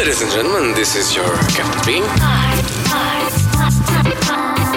[0.00, 2.02] Ladies and gentlemen, this is your Captain Bean.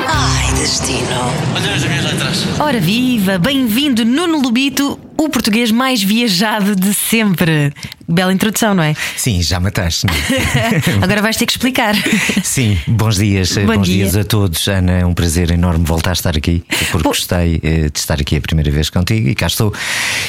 [0.05, 1.31] Ai, destino.
[1.55, 2.45] Olha as minhas letras.
[2.59, 7.73] Ora viva, bem-vindo Nuno Lubito, o português mais viajado de sempre.
[8.07, 8.95] Bela introdução, não é?
[9.15, 10.05] Sim, já mataste.
[11.01, 11.95] Agora vais ter que explicar.
[12.43, 13.95] Sim, bons dias, Bom bons dia.
[14.03, 14.67] dias a todos.
[14.67, 18.35] Ana, é um prazer enorme voltar a estar aqui, porque gostei eh, de estar aqui
[18.35, 19.73] a primeira vez contigo e cá estou.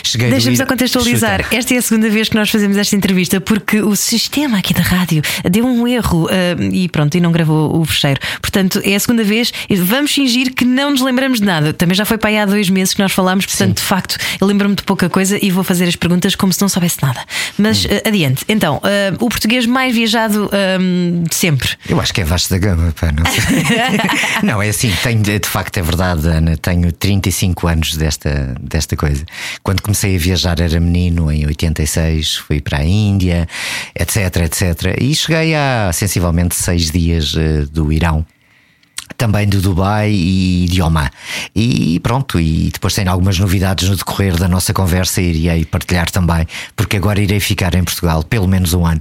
[0.05, 1.43] Cheguei Deixa-me só contextualizar.
[1.43, 1.57] Chuta.
[1.57, 4.83] Esta é a segunda vez que nós fazemos esta entrevista porque o sistema aqui da
[4.83, 8.21] rádio deu um erro ah, e pronto, e não gravou o fecheiro.
[8.41, 11.73] Portanto, é a segunda vez e vamos fingir que não nos lembramos de nada.
[11.73, 14.47] Também já foi para aí há dois meses que nós falámos, portanto, de facto, eu
[14.47, 17.21] lembro-me de pouca coisa e vou fazer as perguntas como se não soubesse nada.
[17.59, 18.45] Mas ah, adiante.
[18.49, 20.79] Então, ah, o português mais viajado ah,
[21.29, 21.69] de sempre.
[21.89, 23.45] Eu acho que é vasto da gama, pá, não sei.
[24.43, 26.57] não, é assim, tenho, de facto é verdade, Ana.
[26.57, 29.25] Tenho 35 anos desta, desta coisa.
[29.63, 33.49] Quando comecei a viajar era menino, em 86, fui para a Índia,
[33.95, 34.97] etc, etc.
[35.01, 38.25] E cheguei há sensivelmente seis dias eh, do Irão.
[39.25, 41.09] Também do Dubai e de Oman.
[41.57, 46.11] E pronto, e depois tenho algumas novidades no decorrer da nossa conversa e irei partilhar
[46.11, 49.01] também, porque agora irei ficar em Portugal pelo menos um ano,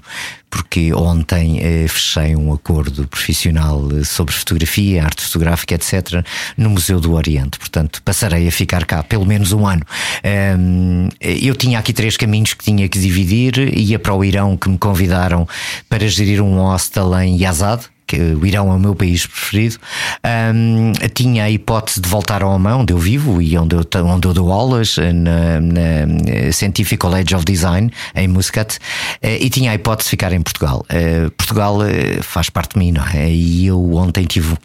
[0.49, 7.01] porque ontem eh, fechei um acordo profissional eh, sobre fotografia, arte fotográfica, etc., no Museu
[7.01, 7.59] do Oriente.
[7.59, 9.85] Portanto, passarei a ficar cá pelo menos um ano.
[10.23, 14.69] Ahm, eu tinha aqui três caminhos que tinha que dividir: ia para o Irão, que
[14.69, 15.45] me convidaram
[15.89, 19.80] para gerir um hostel em Yazad que o Irão é o meu país preferido,
[20.23, 24.28] Ahm, tinha a hipótese de voltar ao Oman, onde eu vivo e onde eu, onde
[24.28, 28.78] eu dou aulas, na, na Scientific College of Design, em Muscat,
[29.22, 30.86] eh, e tinha a hipótese de ficar em Portugal.
[30.89, 33.30] Eh, Portugal eh, faz parte de mim, não é?
[33.30, 34.56] E eu ontem tive.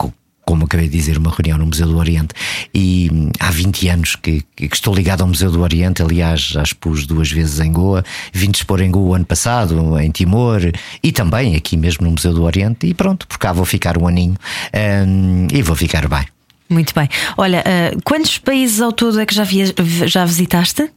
[0.49, 2.35] Co- como acabei de dizer, uma reunião no Museu do Oriente
[2.75, 6.63] e hum, há 20 anos que, que estou ligado ao Museu do Oriente, aliás, já
[6.63, 10.61] expus duas vezes em Goa, vim expor em Goa ano passado, em Timor
[11.03, 14.09] e também aqui mesmo no Museu do Oriente e pronto, por cá vou ficar um
[14.09, 14.37] aninho
[15.07, 16.38] hum, e vou ficar bem.
[16.69, 17.09] Muito bem.
[17.37, 19.73] Olha, ah, quantos países ao todo é que já, via-
[20.07, 20.89] já visitaste?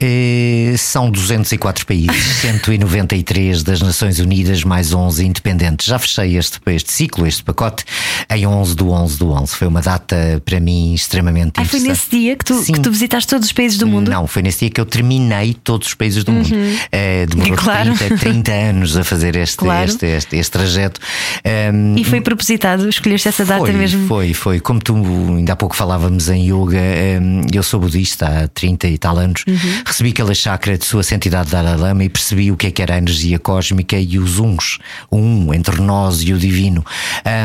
[0.00, 5.86] Eh, são 204 países, 193 das Nações Unidas, mais 11 independentes.
[5.86, 7.84] Já fechei este, este ciclo, este pacote,
[8.30, 9.56] em 11 do 11 do 11.
[9.56, 11.88] Foi uma data para mim extremamente Ah, foi interessante.
[11.88, 12.72] nesse dia que tu, Sim.
[12.74, 14.10] que tu visitaste todos os países do mundo?
[14.10, 16.48] Não, foi nesse dia que eu terminei todos os países do mundo.
[16.92, 17.94] Eh, demorou Claro.
[17.96, 19.84] 30, 30 anos a fazer este, Claro.
[19.90, 21.00] este, este, este trajeto.
[21.44, 24.06] Ehm, E foi propositado, escolheste essa data foi, mesmo?
[24.06, 24.60] Foi, foi.
[24.60, 24.94] Como tu
[25.36, 26.78] ainda há pouco falávamos em yoga,
[27.20, 29.44] hum, eu sou budista há 30 e tal anos.
[29.46, 29.82] Uhum.
[29.86, 32.94] Recebi aquela chakra de sua santidade Dalai Lama e percebi o que é que era
[32.94, 34.78] a energia cósmica e os uns,
[35.10, 36.84] o um entre nós e o divino.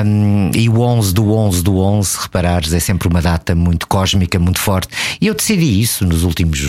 [0.06, 3.88] Hum, e o 11 do 11 do 11, se reparares, é sempre uma data muito
[3.88, 4.90] cósmica, muito forte.
[5.20, 6.60] E eu decidi isso nos últimos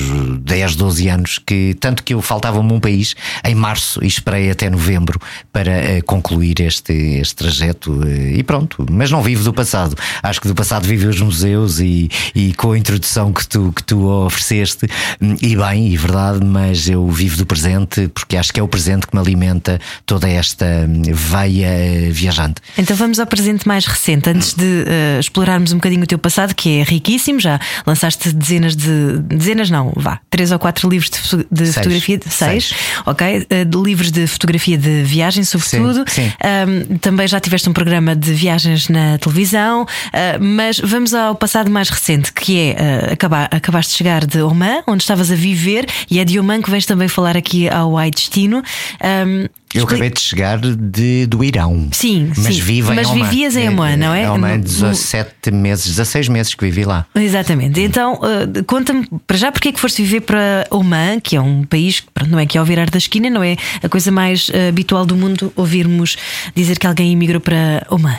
[0.41, 4.71] 10, 12 anos, que tanto que eu faltava-me um país em março e esperei até
[4.71, 5.21] novembro
[5.53, 8.87] para eh, concluir este, este trajeto eh, e pronto.
[8.91, 9.97] Mas não vivo do passado.
[10.23, 13.83] Acho que do passado vive os museus e, e com a introdução que tu, que
[13.83, 14.87] tu ofereceste,
[15.21, 18.69] hum, e bem, e verdade, mas eu vivo do presente porque acho que é o
[18.69, 22.61] presente que me alimenta toda esta hum, veia eh, viajante.
[22.77, 26.55] Então vamos ao presente mais recente, antes de eh, explorarmos um bocadinho o teu passado,
[26.55, 27.41] que é riquíssimo.
[27.41, 29.19] Já lançaste dezenas de.
[29.19, 31.75] dezenas não, vá, três ou quatro livros de, de Seis.
[31.75, 32.75] fotografia, seis, Seis.
[33.07, 33.47] ok?
[33.51, 36.05] Eh, de livros de fotografia de viagem, sobretudo.
[36.09, 36.31] sim.
[36.43, 41.71] Ahm, também já tiveste um programa de viagens na televisão, ah, mas vamos ao passado
[41.71, 42.77] mais recente, que é
[43.09, 46.63] ah, acabar, acabaste de chegar de Oman, onde estavas a viver, e é de Oman
[46.63, 48.63] que vens também falar aqui ao Ai Destino.
[49.01, 51.89] Ahm, Eu acabei de chegar de, do Irão.
[51.93, 52.61] Sim, mas sim.
[52.63, 53.25] vivo em Mas Oman.
[53.25, 54.23] vivias em Oman, não é?
[54.23, 57.05] Em Oman, No- 17 meses, 16 meses que vivi lá.
[57.15, 57.81] Exatamente.
[57.81, 61.65] Então, uh, conta-me para já porque é que foste viver para Oman, que é um
[61.65, 64.69] país que não é que ao virar da esquina, não é a coisa mais uh,
[64.69, 66.17] habitual do mundo ouvirmos
[66.55, 68.19] dizer que alguém emigrou para Oman.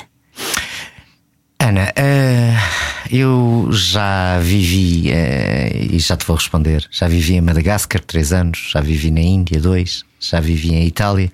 [1.66, 2.56] Ana, eh,
[3.10, 8.70] eu já vivi, eh, e já te vou responder, já vivi em Madagascar três anos,
[8.72, 11.32] já vivi na Índia dois, já vivi em Itália,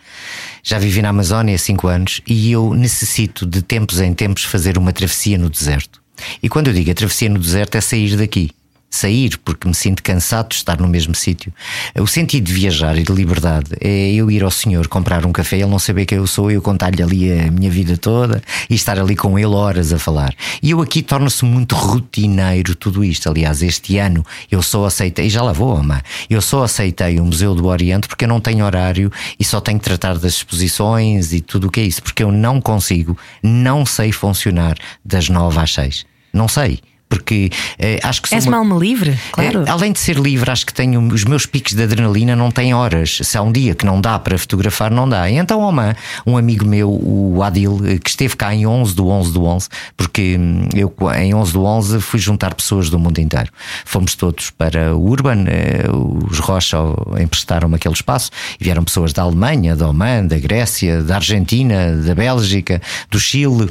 [0.64, 4.94] já vivi na Amazónia cinco anos e eu necessito de tempos em tempos fazer uma
[4.94, 6.02] travessia no deserto.
[6.42, 8.52] E quando eu digo a travessia no deserto é sair daqui.
[8.92, 11.54] Sair porque me sinto cansado de estar no mesmo sítio.
[11.98, 15.56] O sentido de viajar e de liberdade é eu ir ao senhor comprar um café,
[15.56, 19.00] ele não saber quem eu sou, eu contar-lhe ali a minha vida toda e estar
[19.00, 20.36] ali com ele horas a falar.
[20.62, 23.30] E eu aqui torna-se muito rotineiro tudo isto.
[23.30, 27.26] Aliás, este ano eu só aceitei, e já lá vou, ama, eu só aceitei o
[27.26, 29.10] Museu do Oriente porque eu não tenho horário
[29.40, 32.32] e só tenho que tratar das exposições e tudo o que é isso, porque eu
[32.32, 36.06] não consigo, não sei funcionar das nove às seis.
[36.34, 36.80] Não sei.
[37.12, 39.64] Porque eh, acho que És uma- alma livre, claro.
[39.66, 42.74] é, além de ser livre, acho que tenho os meus picos de adrenalina não têm
[42.74, 43.20] horas.
[43.22, 45.30] Se há um dia que não dá para fotografar, não dá.
[45.30, 45.94] E então, Oman,
[46.26, 49.68] um amigo meu, o Adil, eh, que esteve cá em 11 do 11 do 11,
[49.98, 53.52] porque hum, eu em 11 do 11 fui juntar pessoas do mundo inteiro.
[53.84, 55.84] Fomos todos para o Urban, eh,
[56.30, 56.78] os Rocha
[57.22, 62.16] emprestaram-me aquele espaço e vieram pessoas da Alemanha, da Oman, da Grécia, da Argentina, da
[62.16, 63.70] Bélgica, do Chile.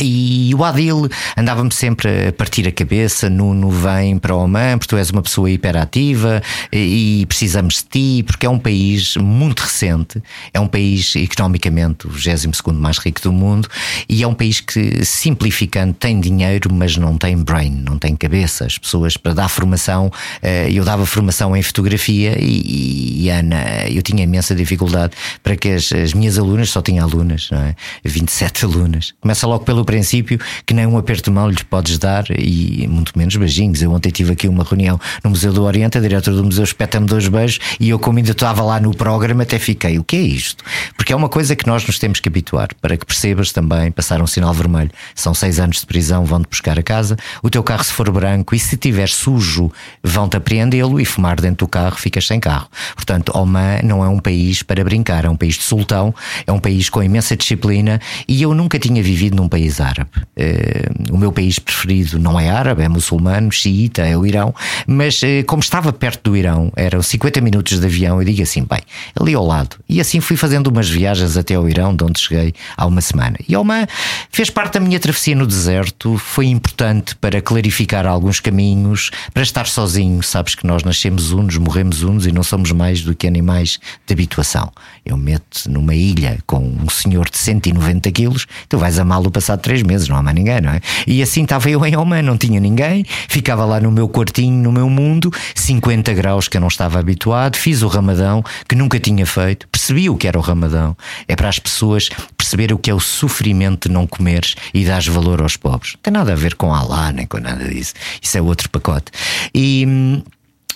[0.00, 4.94] E o Adil andava-me sempre a partir a cabeça: Nuno, vem para o Oman, porque
[4.94, 10.22] tu és uma pessoa hiperativa e precisamos de ti, porque é um país muito recente,
[10.52, 13.68] é um país economicamente o 22 mais rico do mundo
[14.08, 18.66] e é um país que, simplificando, tem dinheiro, mas não tem brain, não tem cabeça.
[18.66, 20.10] As pessoas, para dar formação,
[20.42, 25.70] eh, eu dava formação em fotografia e, e, Ana, eu tinha imensa dificuldade para que
[25.70, 27.74] as, as minhas alunas, só tinha alunas, não é?
[28.04, 29.14] 27 alunas.
[29.20, 33.16] Começa logo pelo princípio que nem um aperto de mão lhes podes dar e muito
[33.16, 33.80] menos beijinhos.
[33.80, 37.06] Eu ontem tive aqui uma reunião no Museu do Oriente, a diretora do museu espeta-me
[37.06, 39.98] dois beijos e eu, como ainda estava lá no programa, até fiquei.
[39.98, 40.62] O que é isto?
[40.96, 44.20] Porque é uma coisa que nós nos temos que habituar para que percebas também passar
[44.20, 44.90] um sinal vermelho.
[45.14, 47.16] São seis anos de prisão, vão-te buscar a casa.
[47.42, 49.72] O teu carro, se for branco e se tiver sujo,
[50.02, 52.68] vão-te apreendê-lo e fumar dentro do carro, ficas sem carro.
[52.94, 56.14] Portanto, Oman não é um país para brincar, é um país de sultão,
[56.46, 60.10] é um país com imensa disciplina e eu nunca tinha vivido num país árabe.
[60.36, 64.54] Eh, o meu país preferido não é árabe, é muçulmano, xiita, é o Irão,
[64.86, 68.64] mas eh, como estava perto do Irão, eram 50 minutos de avião, eu digo assim,
[68.64, 68.80] bem,
[69.18, 69.76] ali ao lado.
[69.88, 73.36] E assim fui fazendo umas viagens até ao Irão, de onde cheguei há uma semana.
[73.48, 73.86] E Oman
[74.30, 79.66] fez parte da minha travessia no deserto, foi importante para clarificar alguns caminhos, para estar
[79.66, 80.22] sozinho.
[80.22, 84.12] Sabes que nós nascemos uns, morremos uns e não somos mais do que animais de
[84.12, 84.70] habituação.
[85.04, 89.82] Eu meto numa ilha com um senhor de 190 quilos, tu vais amá-lo passado três
[89.82, 90.80] meses, não há mais ninguém, não é?
[91.08, 94.70] E assim estava eu em Oman, não tinha ninguém, ficava lá no meu quartinho, no
[94.70, 99.26] meu mundo, 50 graus que eu não estava habituado, fiz o ramadão, que nunca tinha
[99.26, 100.96] feito, percebi o que era o ramadão.
[101.26, 105.08] É para as pessoas perceber o que é o sofrimento de não comeres e dares
[105.08, 105.94] valor aos pobres.
[105.94, 107.94] Não tem nada a ver com Allah, nem com nada disso.
[108.22, 109.10] Isso é outro pacote.
[109.52, 110.22] E.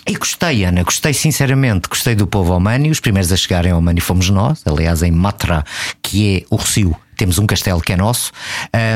[0.05, 2.91] e gostei, Ana, gostei sinceramente, gostei do povo Omani.
[2.91, 5.63] Os primeiros a chegarem ao Omani fomos nós, aliás, em Matra,
[6.03, 6.93] que é o Rocio.
[7.21, 8.31] Temos um castelo que é nosso,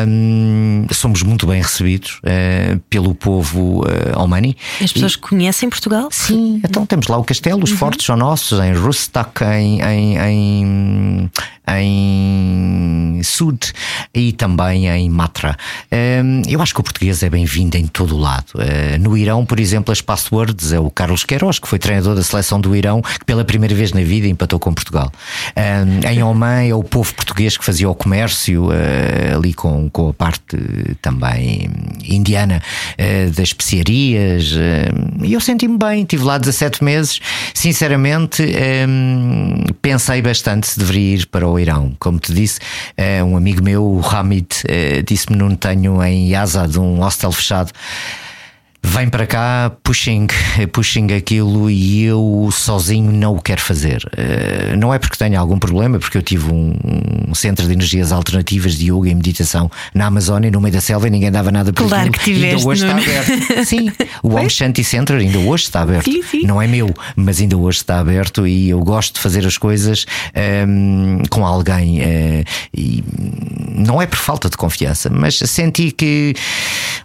[0.08, 4.58] Hum, somos muito bem recebidos eh, pelo povo uh, Omani.
[4.82, 6.08] As pessoas conhecem Portugal?
[6.12, 7.64] Sim, então temos lá o castelo, Uhum.
[7.66, 11.32] os fortes são nossos, em Rustak, em, em, em,
[11.68, 13.72] em Sud
[14.14, 15.58] e também em Matra.
[15.92, 18.46] Hum, eu acho que o português é bem-vindo em todo o lado.
[18.60, 22.24] Eh, no Irão, por exemplo, as passwords é o Carlos Queiroz, que foi treinador da
[22.24, 25.12] seleção do Irão, que pela primeira vez na vida empatou com Portugal.
[25.58, 28.70] Hum, em Oman é o povo português que fazia o comércio
[29.36, 30.58] ali com, com a parte
[31.02, 31.70] também
[32.04, 32.62] indiana
[33.36, 34.54] das especiarias.
[35.22, 37.20] E eu senti-me bem, estive lá 17 meses.
[37.54, 38.44] Sinceramente,
[38.88, 41.96] hum, pensei bastante se deveria ir para o Irão.
[42.00, 42.60] Como te disse,
[42.98, 47.72] eh, um amigo meu, o Hamid, eh, disse-me: não tenho em Yazad um hostel fechado.
[48.88, 50.28] Vem para cá, pushing,
[50.72, 54.08] pushing aquilo e eu sozinho não o quero fazer.
[54.16, 56.74] Eh, Não é porque tenho algum problema, porque eu tive um,
[57.28, 61.08] um centro de energias alternativas de yoga e meditação na Amazónia, no meio da selva,
[61.08, 62.14] e ninguém dava nada por Claro aquilo.
[62.14, 63.66] que tiveste, Ainda hoje está aberto.
[63.66, 63.92] Sim,
[64.22, 66.06] o Om Shanti Center ainda hoje está aberto.
[66.12, 66.44] Sim, sim.
[66.46, 70.06] Não é meu, mas ainda hoje está aberto e eu gosto de fazer as coisas
[70.34, 72.02] ehm, com alguém.
[72.02, 72.44] eh,
[72.74, 73.04] e
[73.76, 76.34] não é por falta de confiança, mas senti que,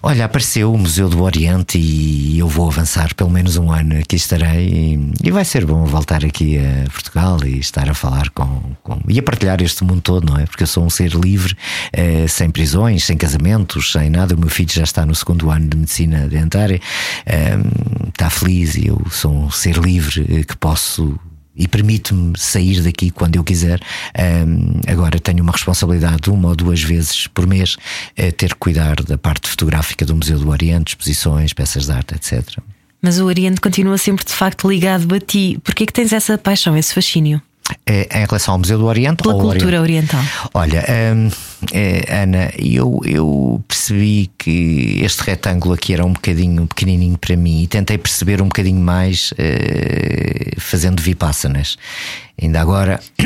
[0.02, 4.16] olha, apareceu o Museu do Oriente e eu vou avançar pelo menos um ano aqui
[4.16, 8.60] estarei e, e vai ser bom voltar aqui a Portugal e estar a falar com,
[8.82, 10.46] com- e a partilhar este mundo todo, não é?
[10.46, 11.56] Porque eu sou um ser livre,
[11.92, 14.34] eh, sem prisões, sem casamentos, sem nada.
[14.34, 16.80] O meu filho já está no segundo ano de medicina dentária,
[17.26, 17.62] ehm,
[18.08, 21.18] está feliz e eu sou um ser livre eh, que posso
[21.60, 23.80] e permite-me sair daqui quando eu quiser.
[24.18, 27.76] Ahm, agora tenho uma responsabilidade uma ou duas vezes por mês
[28.16, 32.14] é ter que cuidar da parte fotográfica do Museu do Oriente, exposições, peças de arte,
[32.14, 32.58] etc.
[33.02, 35.58] Mas o Oriente continua sempre de facto ligado a ti.
[35.62, 37.49] Porquê que tens essa paixão, esse fascínio É,
[37.86, 40.14] em relação ao Museu do Oriente pela cultura Oriente?
[40.14, 40.24] oriental?
[40.54, 40.84] Olha,
[41.14, 41.30] hum,
[41.72, 47.62] é, Ana, eu, eu percebi que este retângulo aqui era um bocadinho pequenininho para mim
[47.62, 51.76] e tentei perceber um bocadinho mais eh, fazendo vipassanas.
[52.40, 53.00] Ainda agora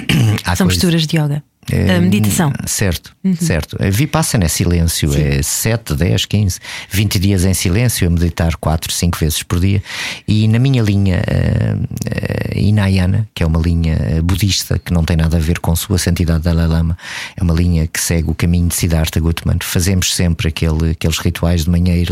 [0.57, 1.43] São coisas- posturas de yoga.
[1.71, 2.53] É, A meditação.
[2.67, 3.77] Certo, certo.
[3.83, 8.93] A Vipassana é silêncio, é 7, 10, 15, 20 dias em silêncio, a meditar 4,
[8.93, 9.83] 5 vezes por dia.
[10.27, 15.17] E na minha linha eh, eh, Hinayana, que é uma linha budista que não tem
[15.17, 16.97] nada a ver com sua santidade Dalai Lama.
[17.37, 19.57] É uma linha que segue o caminho de Siddhartha Gautama.
[19.63, 22.09] Fazemos sempre aquele, aqueles rituais de manhã, ir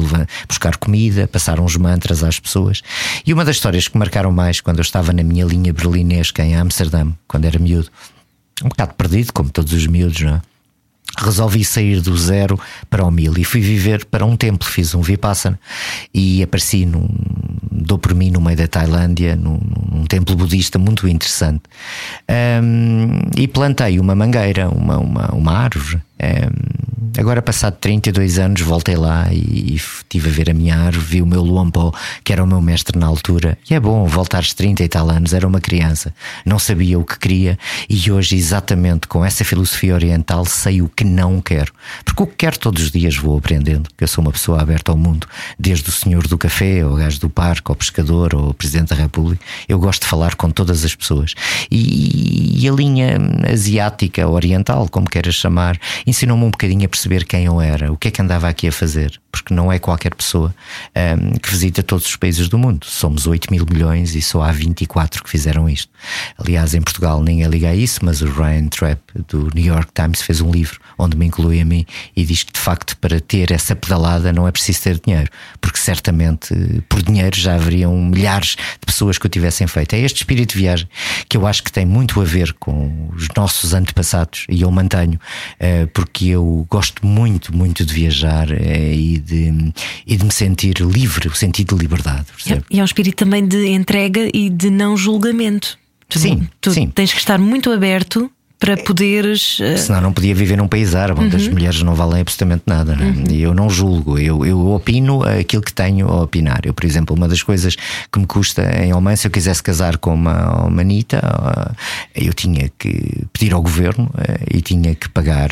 [0.48, 2.82] buscar comida, passar uns mantras às pessoas.
[3.26, 6.54] E uma das histórias que marcaram mais quando eu estava na minha linha berlinesca em
[6.56, 7.90] Amsterdã, quando era miúdo,
[8.64, 10.42] um bocado perdido, como todos os miúdos, não é?
[11.18, 14.66] resolvi sair do zero para o mil e fui viver para um templo.
[14.66, 15.58] Fiz um Vipassana
[16.12, 17.08] e apareci num,
[17.70, 21.62] dou por mim no meio da Tailândia, num, num templo budista muito interessante.
[22.62, 26.00] Um, e plantei uma mangueira, uma, uma, uma árvore.
[26.22, 31.22] Um, Agora, passado 32 anos, voltei lá e, estive a ver a minha árvore, vi
[31.22, 31.92] o meu Luampó,
[32.22, 33.58] que era o meu mestre na altura.
[33.68, 37.18] E é bom, voltares 30 e tal anos, era uma criança, não sabia o que
[37.18, 41.72] queria e hoje, exatamente com essa filosofia oriental, sei o que não quero.
[42.04, 44.92] Porque o que quero todos os dias vou aprendendo, que eu sou uma pessoa aberta
[44.92, 45.26] ao mundo,
[45.58, 49.44] desde o senhor do café, ao gajo do parque, ao pescador, ao presidente da República.
[49.68, 51.34] Eu gosto de falar com todas as pessoas.
[51.70, 53.18] E, e a linha
[53.50, 58.08] asiática, oriental, como queiras chamar, ensinou-me um bocadinho a perceber quem eu era, o que
[58.08, 60.54] é que andava aqui a fazer, porque não é qualquer pessoa
[60.94, 62.84] um, que visita todos os países do mundo.
[62.86, 65.90] Somos 8 mil milhões e só há 24 que fizeram isto.
[66.36, 70.20] Aliás, em Portugal ninguém liga a isso, mas o Ryan Trapp do New York Times
[70.20, 73.50] fez um livro onde me inclui a mim e diz que de facto para ter
[73.50, 75.30] essa pedalada não é preciso ter dinheiro,
[75.60, 76.54] porque certamente
[76.88, 79.94] por dinheiro já haveriam milhares de pessoas que o tivessem feito.
[79.94, 80.88] É este espírito de viagem
[81.26, 85.18] que eu acho que tem muito a ver com os nossos antepassados e eu mantenho,
[85.58, 89.72] uh, porque eu gosto gosto muito, muito de viajar é, e, de,
[90.04, 92.26] e de me sentir livre, o sentido de liberdade.
[92.34, 92.64] Percebe?
[92.68, 95.78] E é um espírito também de entrega e de não julgamento.
[96.08, 96.88] Tu, sim, tu sim.
[96.88, 98.30] tens que estar muito aberto
[98.62, 99.58] para poderes.
[99.58, 99.76] Uh...
[99.76, 101.42] Senão não podia viver num país árabe onde uhum.
[101.42, 102.94] as mulheres não valem absolutamente nada.
[102.94, 103.08] Não é?
[103.08, 103.24] uhum.
[103.32, 106.60] Eu não julgo, eu, eu opino aquilo que tenho a opinar.
[106.62, 109.96] Eu, por exemplo, uma das coisas que me custa em Oman, se eu quisesse casar
[109.98, 111.20] com uma manita,
[112.14, 114.08] eu tinha que pedir ao governo
[114.48, 115.50] e tinha que pagar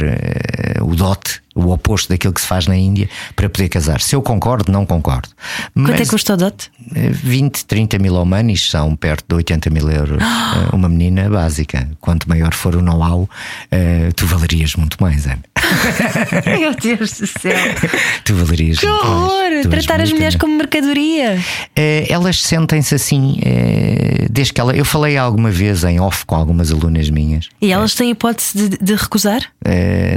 [0.80, 4.00] o dote o oposto daquilo que se faz na Índia para poder casar.
[4.00, 5.28] Se eu concordo, não concordo.
[5.74, 6.70] Quanto Mas, é que custa o dote?
[6.92, 10.22] 20, 30 mil omanis são perto de 80 mil euros.
[10.22, 10.76] Oh.
[10.76, 11.88] Uma menina básica.
[12.00, 13.28] Quanto maior for o know-how, uh,
[14.14, 15.40] tu valerias muito mais, Ana.
[16.58, 17.56] Meu Deus do céu.
[18.24, 19.50] tu valerias que horror!
[19.50, 19.66] mais.
[19.66, 21.38] Tratar as mulheres como mercadoria.
[21.78, 24.74] Uh, elas sentem-se assim, uh, desde que ela.
[24.74, 27.48] Eu falei alguma vez em off com algumas alunas minhas.
[27.60, 29.42] E elas têm hipótese de, de recusar?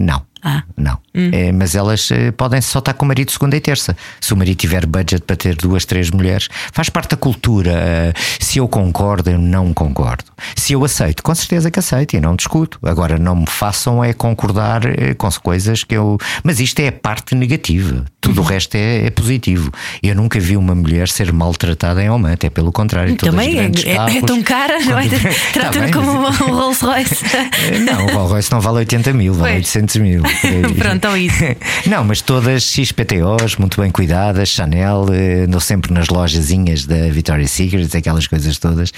[0.01, 0.33] não.
[0.43, 0.62] Ah.
[0.75, 0.98] Não.
[1.15, 1.29] Hum.
[1.31, 3.95] É, mas elas eh, podem só estar com o marido segunda e terça.
[4.19, 8.13] Se o marido tiver budget para ter duas, três mulheres, faz parte da cultura.
[8.41, 10.25] Se eu concordo, eu não concordo.
[10.55, 12.77] Se eu aceito, com certeza que aceito e não discuto.
[12.83, 16.17] Agora, não me façam é concordar eh, com coisas que eu.
[16.43, 18.05] Mas isto é a parte negativa.
[18.19, 18.47] Tudo uhum.
[18.47, 19.69] o resto é, é, positivo.
[20.01, 23.15] Eu nunca vi uma mulher ser maltratada em Oman, até pelo contrário.
[23.17, 25.07] Também é, é, é, tão cara, não é?
[25.51, 27.23] Trata-me tá como um Rolls Royce.
[27.85, 29.75] não, o Rolls Royce não vale 80 mil, vale pois.
[29.75, 30.23] 800 mil.
[30.79, 31.43] Pronto, ou isso.
[31.85, 37.51] Não, mas todas XPTOs, muito bem cuidadas, Chanel, eh, andou sempre nas lojazinhas da Victoria's
[37.51, 38.91] Secret, aquelas coisas todas.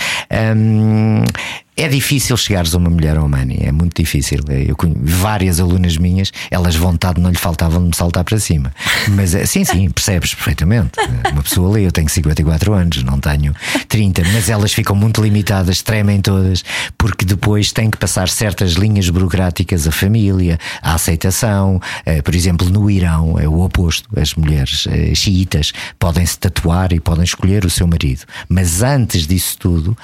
[1.77, 4.39] É difícil chegares a uma mulher ao money, é muito difícil.
[4.47, 8.73] Eu conheço várias alunas minhas, elas vontade não lhe faltavam de me saltar para cima.
[9.09, 10.91] Mas eh, sim, sim, percebes perfeitamente.
[11.31, 13.53] Uma pessoa ali, eu tenho 54 anos, não tenho
[13.89, 16.63] 30, mas elas ficam muito limitadas, tremem todas,
[16.97, 21.81] porque depois têm que passar certas linhas burocráticas, a família, a aceitação.
[22.05, 24.07] Eh, por exemplo, no Irão é o oposto.
[24.17, 28.21] As mulheres eh, xiitas podem se tatuar e podem escolher o seu marido.
[28.47, 29.97] Mas antes disso tudo,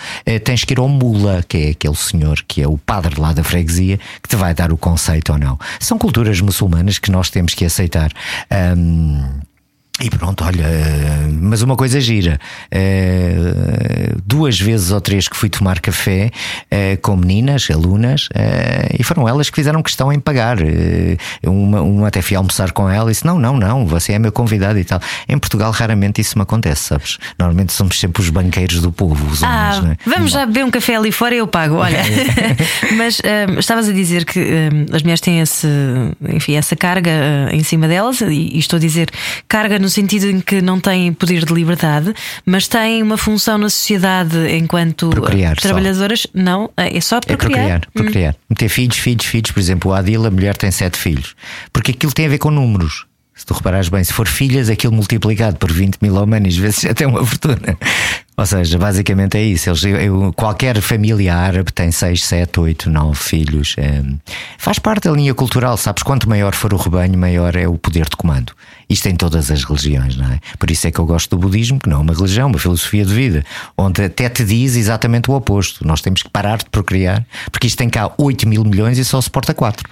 [0.44, 3.34] tens que ir ao mula, que é é aquele senhor que é o padre lá
[3.34, 5.60] da freguesia que te vai dar o conceito ou não.
[5.80, 8.12] São culturas muçulmanas que nós temos que aceitar.
[8.78, 9.42] Um,
[10.02, 10.66] e pronto, olha,
[11.40, 12.40] mas uma coisa gira.
[12.74, 16.32] Uh, duas vezes ou três que fui tomar café
[16.66, 18.28] uh, com meninas, alunas,
[18.98, 20.58] e foram elas que fizeram questão em pagar.
[21.46, 24.32] uma, uma até fui almoçar com ela e disse: Não, não, não, você é meu
[24.32, 25.00] convidado e tal.
[25.30, 27.18] Em Portugal, raramente isso me acontece, sabes?
[27.38, 29.84] Normalmente somos sempre os banqueiros do povo, os homens.
[29.84, 30.10] Ah, é?
[30.10, 32.02] Vamos já beber um café ali fora e eu pago, olha.
[32.98, 33.22] mas
[33.60, 34.40] estavas a dizer que
[34.92, 35.68] as mulheres têm esse,
[36.30, 37.12] enfim, essa carga
[37.52, 39.12] em cima delas, e, e estou a dizer
[39.48, 42.14] carga no sentido em que não têm poder de liberdade,
[42.46, 46.22] mas têm uma função na sociedade enquanto procriar trabalhadoras.
[46.22, 46.30] Só.
[46.34, 47.60] Não, é só procriar.
[47.60, 48.36] É procriar, procriar.
[48.50, 48.56] Hum.
[48.56, 49.52] Ter filhos, filhos, filhos.
[49.52, 51.36] Por exemplo, o Adil, a mulher tem sete filhos.
[51.72, 53.06] Porque aquilo tem a ver com números.
[53.42, 57.08] Se tu reparares bem, se for filhas, aquilo multiplicado por 20 mil humanos, vezes tem
[57.08, 57.76] uma fortuna.
[58.38, 59.68] Ou seja, basicamente é isso.
[59.68, 63.74] Eles, eu, qualquer família árabe tem 6, 7, 8, 9 filhos.
[63.80, 64.04] É,
[64.60, 65.76] faz parte da linha cultural.
[65.76, 68.54] Sabes, quanto maior for o rebanho, maior é o poder de comando.
[68.88, 70.40] Isto em todas as religiões, não é?
[70.60, 73.04] Por isso é que eu gosto do budismo, que não é uma religião, uma filosofia
[73.04, 73.44] de vida,
[73.76, 75.84] onde até te diz exatamente o oposto.
[75.84, 79.20] Nós temos que parar de procriar, porque isto tem cá 8 mil milhões e só
[79.20, 79.90] suporta 4.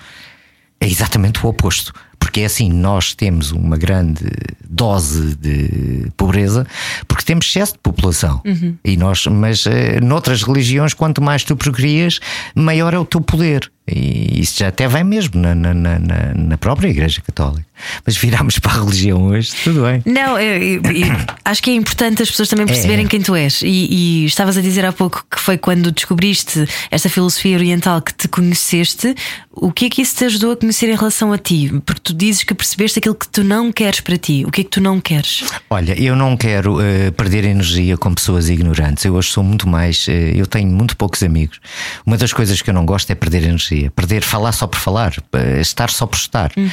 [0.79, 1.91] É exatamente o oposto.
[2.20, 4.26] Porque é assim, nós temos uma grande
[4.70, 6.68] dose de pobreza
[7.08, 8.42] porque temos excesso de população.
[8.46, 8.76] Uhum.
[8.84, 9.72] E nós, mas uh,
[10.04, 12.20] noutras religiões, quanto mais tu procrias,
[12.54, 13.72] maior é o teu poder.
[13.92, 16.00] E isso já até vem mesmo na, na, na,
[16.36, 17.66] na própria Igreja Católica.
[18.06, 20.04] Mas viramos para a religião hoje, tudo bem.
[20.06, 21.08] Não, eu, eu, eu
[21.44, 23.08] acho que é importante as pessoas também é, perceberem é.
[23.08, 23.62] quem tu és.
[23.64, 28.14] E, e, estavas a dizer há pouco que foi quando descobriste esta filosofia oriental que
[28.14, 29.16] te conheceste.
[29.52, 31.72] O que é que isso te ajudou a conhecer em relação a ti?
[31.86, 34.44] Porque tu dizes que percebeste aquilo que tu não queres para ti.
[34.46, 35.44] O que é que tu não queres?
[35.70, 39.06] Olha, eu não quero uh, perder energia com pessoas ignorantes.
[39.06, 40.08] Eu hoje sou muito mais.
[40.08, 41.60] Uh, eu tenho muito poucos amigos.
[42.06, 43.92] Uma das coisas que eu não gosto é perder energia.
[43.92, 46.51] Perder, falar só por falar, uh, estar só por estar.
[46.58, 46.70] Uhum.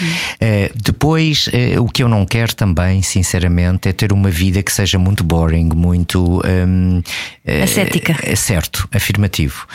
[0.75, 1.49] depois,
[1.81, 5.71] o que eu não quero também, sinceramente, é ter uma vida que seja muito boring,
[5.75, 6.40] muito.
[6.47, 7.02] Um,
[7.62, 8.16] Ascética.
[8.37, 9.66] certo, afirmativo.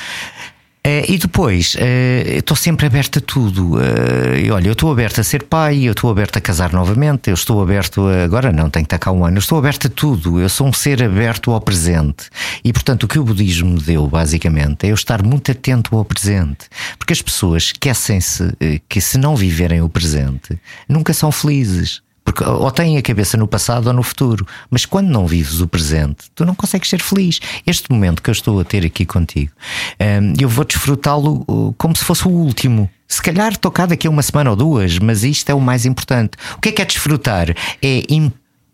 [0.86, 3.76] Uh, e depois, uh, estou sempre aberto a tudo.
[3.76, 7.36] Uh, olha, eu estou aberto a ser pai, eu estou aberto a casar novamente, eu
[7.36, 8.24] estou aberto a.
[8.24, 10.40] Agora não, tenho que estar cá um ano, eu estou aberto a tudo.
[10.40, 12.30] Eu sou um ser aberto ao presente.
[12.64, 16.04] E portanto, o que o budismo me deu, basicamente, é eu estar muito atento ao
[16.04, 16.68] presente.
[16.98, 18.52] Porque as pessoas esquecem-se
[18.90, 20.60] que se não viverem o presente,
[20.90, 22.02] nunca são felizes.
[22.24, 24.46] Porque ou têm a cabeça no passado ou no futuro.
[24.70, 27.40] Mas quando não vives o presente, tu não consegues ser feliz.
[27.66, 29.52] Este momento que eu estou a ter aqui contigo,
[30.00, 32.90] hum, eu vou desfrutá-lo uh, como se fosse o último.
[33.08, 36.38] Se calhar tocar daqui a uma semana ou duas, mas isto é o mais importante.
[36.56, 37.50] O que é que é desfrutar?
[37.82, 38.04] É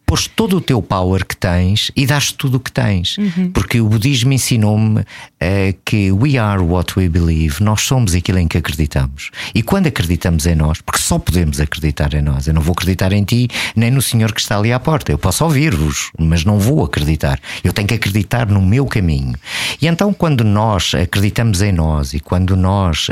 [0.07, 3.17] pôs todo o teu power que tens e dás tudo o que tens.
[3.17, 3.51] Uhum.
[3.51, 5.05] Porque o budismo ensinou-me uh,
[5.83, 9.29] que we are what we believe, nós somos aquilo em que acreditamos.
[9.53, 13.11] E quando acreditamos em nós, porque só podemos acreditar em nós, eu não vou acreditar
[13.11, 15.11] em ti nem no Senhor que está ali à porta.
[15.11, 17.37] Eu posso ouvir-vos, mas não vou acreditar.
[17.61, 19.35] Eu tenho que acreditar no meu caminho.
[19.81, 23.11] E então, quando nós acreditamos em nós e quando nós uh,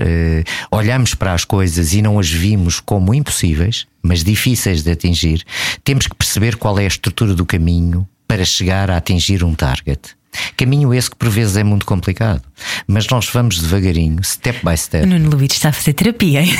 [0.72, 5.44] olhamos para as coisas e não as vimos como impossíveis, mas difíceis de atingir,
[5.84, 10.16] temos que perceber qual é a estrutura do caminho para chegar a atingir um target.
[10.58, 12.42] Caminho esse que por vezes é muito complicado.
[12.88, 15.06] Mas nós vamos devagarinho, step by step.
[15.06, 16.42] Nuno Luís está a fazer terapia.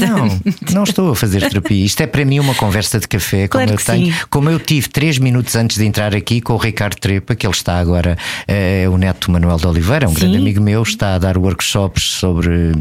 [0.00, 0.40] Não,
[0.72, 1.84] não estou a fazer terapia.
[1.84, 4.12] Isto é para mim uma conversa de café, como claro eu tenho.
[4.12, 4.20] Sim.
[4.28, 7.54] Como eu tive três minutos antes de entrar aqui com o Ricardo Trepa, que ele
[7.54, 8.16] está agora,
[8.46, 10.20] é o neto Manuel de Oliveira, um sim.
[10.20, 12.72] grande amigo meu, está a dar workshops sobre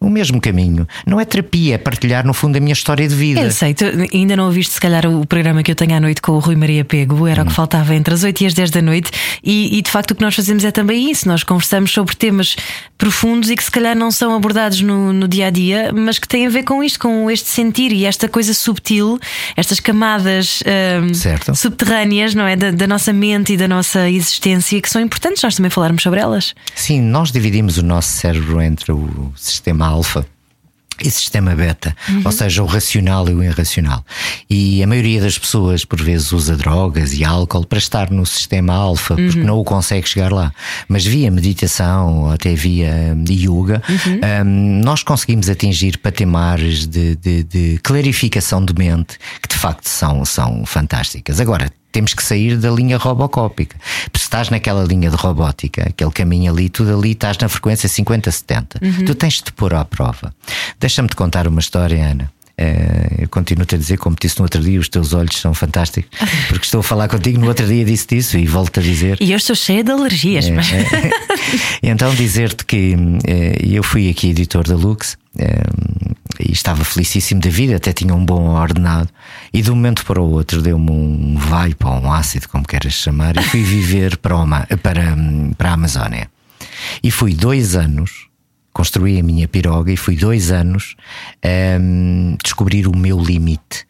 [0.00, 0.86] o mesmo caminho.
[1.06, 3.40] Não é terapia, é partilhar, no fundo, a minha história de vida.
[3.40, 6.20] Eu sei, tu ainda não ouviste, se calhar, o programa que eu tenho à noite
[6.20, 7.44] com o Rui Maria Pego, era hum.
[7.44, 7.56] o que hum.
[7.56, 9.10] faltava entre as 8 e as 10 da noite,
[9.42, 11.28] e, e de facto o que nós fazemos é também isso.
[11.28, 12.56] Nós conversamos sobre temas
[12.98, 16.26] profundos e que se calhar não são abordados no, no dia a dia, mas que
[16.26, 19.18] têm a ver com isto, com este sentir e esta coisa subtil,
[19.56, 20.62] estas camadas
[21.02, 22.56] um, subterrâneas, não é?
[22.56, 26.20] Da, da, nossa mente e da nossa existência, que são importantes nós também falarmos sobre
[26.20, 26.54] elas.
[26.74, 30.26] Sim, nós dividimos o nosso cérebro entre o sistema alfa
[31.02, 32.22] e sistema beta, uhum.
[32.24, 34.04] ou seja, o racional e o irracional.
[34.48, 38.74] E a maioria das pessoas, por vezes, usa drogas e álcool para estar no sistema
[38.74, 39.26] alfa, uhum.
[39.26, 40.52] porque não o consegue chegar lá.
[40.88, 44.46] Mas via meditação, até via hum, yoga, uhum.
[44.46, 50.24] um, nós conseguimos atingir patamares de, de, de clarificação de mente que de facto são,
[50.24, 51.40] são fantásticas.
[51.40, 53.76] Agora, temos que sair da linha robocópica.
[54.12, 58.82] Se estás naquela linha de robótica, aquele caminho ali, tudo ali, estás na frequência 50-70.
[58.82, 59.04] Uhum.
[59.04, 60.34] Tu tens de te pôr à prova.
[60.80, 62.32] Deixa-me te contar uma história, Ana.
[62.60, 66.18] Uh, eu continuo-te a dizer, como disse no outro dia, os teus olhos são fantásticos,
[66.48, 67.38] porque estou a falar contigo.
[67.38, 69.16] No outro dia disse isso e volto a dizer.
[69.20, 70.46] E eu estou cheia de alergias.
[70.46, 70.72] É, mas...
[70.72, 70.84] é.
[71.82, 76.14] então, dizer-te que uh, eu fui aqui editor da Lux uh,
[76.48, 79.08] e estava felicíssimo da vida, até tinha um bom ordenado.
[79.52, 82.94] E de um momento para o outro deu-me um vai para um ácido, como queres
[82.94, 85.16] chamar, e fui viver para, uma, para,
[85.56, 86.28] para a Amazónia.
[87.02, 88.28] E fui dois anos
[88.74, 90.96] construí a minha piroga e fui dois anos
[91.80, 93.86] um, descobrir o meu limite.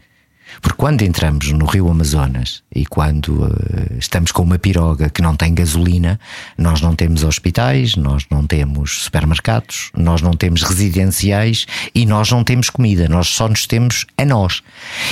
[0.61, 5.37] Porque quando entramos no Rio Amazonas e quando uh, estamos com uma piroga que não
[5.37, 6.19] tem gasolina,
[6.57, 12.45] nós não temos hospitais, nós não temos supermercados, nós não temos residenciais e nós não
[12.45, 14.63] temos comida, nós só nos temos a nós.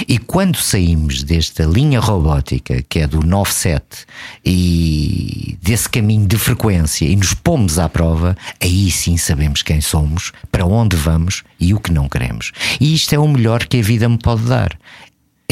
[0.08, 4.06] E quando saímos desta linha robótica, que é do 97,
[4.44, 10.32] e desse caminho de frequência e nos pomos à prova, aí sim sabemos quem somos,
[10.50, 12.52] para onde vamos e o que não queremos.
[12.80, 14.76] E isto é o melhor que a vida me pode dar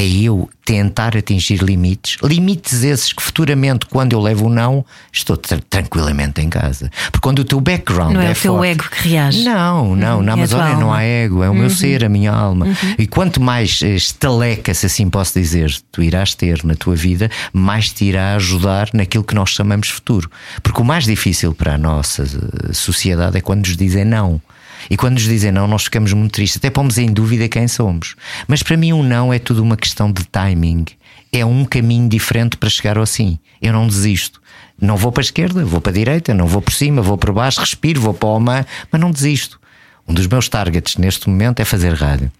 [0.01, 5.37] é eu tentar atingir limites, limites esses que futuramente, quando eu levo um não, estou
[5.37, 6.91] tra tranquilamente em casa.
[7.11, 9.43] Porque quando o teu background não é, é o teu forte, ego que reage.
[9.43, 12.09] Não, não, Uhum, na é tua Amazónia não há ego, é o meu ser, a
[12.09, 12.67] minha alma.
[12.99, 17.31] E quanto mais eh, estaleca, se assim posso dizer, tu irás ter na tua vida,
[17.53, 20.31] mais te irá ajudar naquilo que nós chamamos futuro.
[20.63, 24.41] Porque o mais difícil para a nossa eh, sociedade é quando nos dizem não.
[24.89, 28.15] E quando nos dizem não, nós ficamos muito tristes, até pomos em dúvida quem somos.
[28.47, 30.87] Mas para mim, um não é tudo uma questão de timing.
[31.33, 33.39] É um caminho diferente para chegar ao sim.
[33.61, 34.41] Eu não desisto.
[34.81, 37.33] Não vou para a esquerda, vou para a direita, não vou por cima, vou por
[37.33, 39.61] baixo, respiro, vou para o mar, mas não desisto.
[40.09, 42.33] Um dos meus targets neste momento é fazer rádio.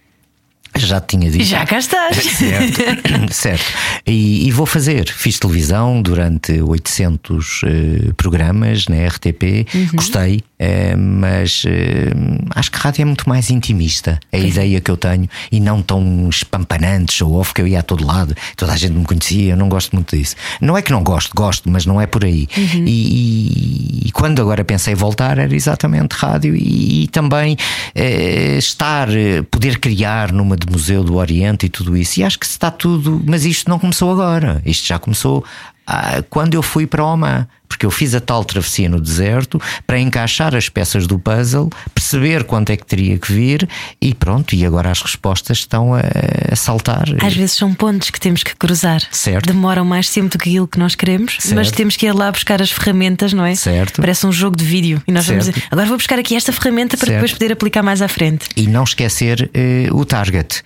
[0.75, 1.43] Já tinha dito.
[1.43, 2.17] Já cá estás.
[2.23, 2.81] Certo,
[3.33, 3.65] certo.
[4.07, 5.07] E, e vou fazer.
[5.09, 12.11] Fiz televisão durante 800 eh, programas na RTP, gostei, eh, mas eh,
[12.55, 14.19] acho que rádio é muito mais intimista.
[14.31, 17.79] É a ideia que eu tenho e não tão espampanante, show off, que eu ia
[17.79, 19.53] a todo lado, toda a gente me conhecia.
[19.53, 20.35] Eu não gosto muito disso.
[20.61, 22.47] Não é que não gosto, gosto, mas não é por aí.
[22.55, 27.57] E, e- e quando agora pensei voltar, era exatamente rádio e, e também
[27.95, 29.07] eh, estar,
[29.49, 32.19] poder criar numa de Museu do Oriente e tudo isso.
[32.19, 33.21] E acho que está tudo.
[33.25, 34.61] Mas isto não começou agora.
[34.65, 35.43] Isto já começou
[36.29, 37.47] quando eu fui para Oman.
[37.67, 42.43] Porque eu fiz a tal travessia no deserto para encaixar as peças do puzzle, perceber
[42.43, 43.67] quanto é que teria que vir
[44.01, 44.53] e pronto.
[44.53, 46.01] E agora as respostas estão a,
[46.51, 47.05] a saltar.
[47.23, 49.01] Às vezes são pontos que temos que cruzar.
[49.09, 49.45] Certo.
[49.47, 51.77] Demoram mais tempo do que aquilo que nós queremos, mas Certo.
[51.77, 53.55] temos que ir lá buscar as ferramentas, não é?
[53.55, 54.01] Certo.
[54.01, 55.01] Parece um jogo de vídeo.
[55.07, 55.55] E nós vamos Certo.
[55.55, 57.19] dizer, agora vou buscar aqui esta ferramenta para Certo.
[57.21, 58.49] depois poder aplicar mais à frente.
[58.57, 60.61] e não esquecer eh, o target.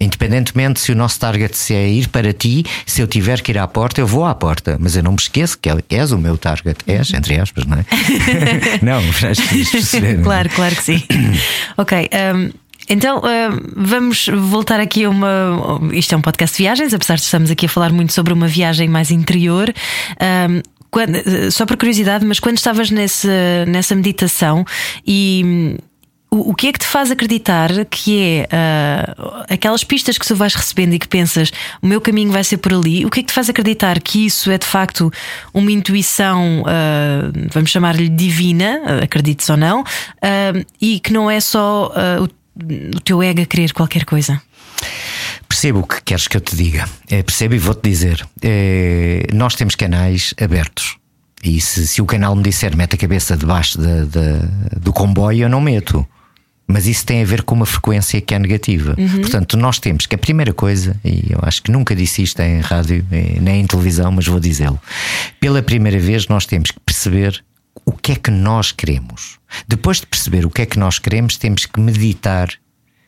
[0.00, 3.58] Independentemente se o nosso target se é ir para ti, se eu tiver que ir
[3.58, 6.36] à porta, eu vou à porta, mas eu não me esqueço que és o meu
[6.36, 6.76] target.
[6.86, 7.84] És, entre aspas, não é?
[8.82, 10.22] não, mas perceber.
[10.22, 11.02] claro, claro que sim.
[11.78, 12.10] ok.
[12.34, 12.50] hum,
[12.90, 15.80] então hum, vamos voltar aqui a uma.
[15.92, 18.46] Isto é um podcast de viagens, apesar de estarmos aqui a falar muito sobre uma
[18.48, 19.72] viagem mais interior.
[20.90, 23.26] Quando- eh, só por curiosidade, mas quando estavas nesse,
[23.66, 24.64] nessa meditação
[25.06, 25.76] e.
[26.36, 30.54] O que é que te faz acreditar que é ah, aquelas pistas que tu vais
[30.54, 33.04] recebendo e que pensas o meu caminho vai ser por ali?
[33.06, 35.12] O que é que te faz acreditar que isso é de facto
[35.52, 39.84] uma intuição, ah, vamos chamar-lhe divina, acredites ou não,
[40.22, 42.24] ah, e que não é só o,
[42.96, 44.40] o teu ego a querer qualquer coisa?
[45.48, 46.88] Percebo o que queres que eu te diga.
[47.08, 48.26] Eh, percebo e vou-te dizer.
[48.42, 50.96] Eh, nós temos canais abertos.
[51.42, 55.44] E se, se o canal me disser mete a cabeça debaixo da- da- do comboio,
[55.44, 56.06] eu não meto.
[56.66, 58.96] Mas isso tem a ver com uma frequência que é negativa.
[59.20, 62.60] Portanto, nós temos que a primeira coisa, e eu acho que nunca disse isto em
[62.60, 63.04] rádio
[63.40, 64.80] nem em televisão, mas vou dizê-lo.
[65.38, 67.44] Pela primeira vez, nós temos que perceber
[67.84, 69.38] o que é que nós queremos.
[69.68, 72.48] Depois de perceber o que é que nós queremos, temos que meditar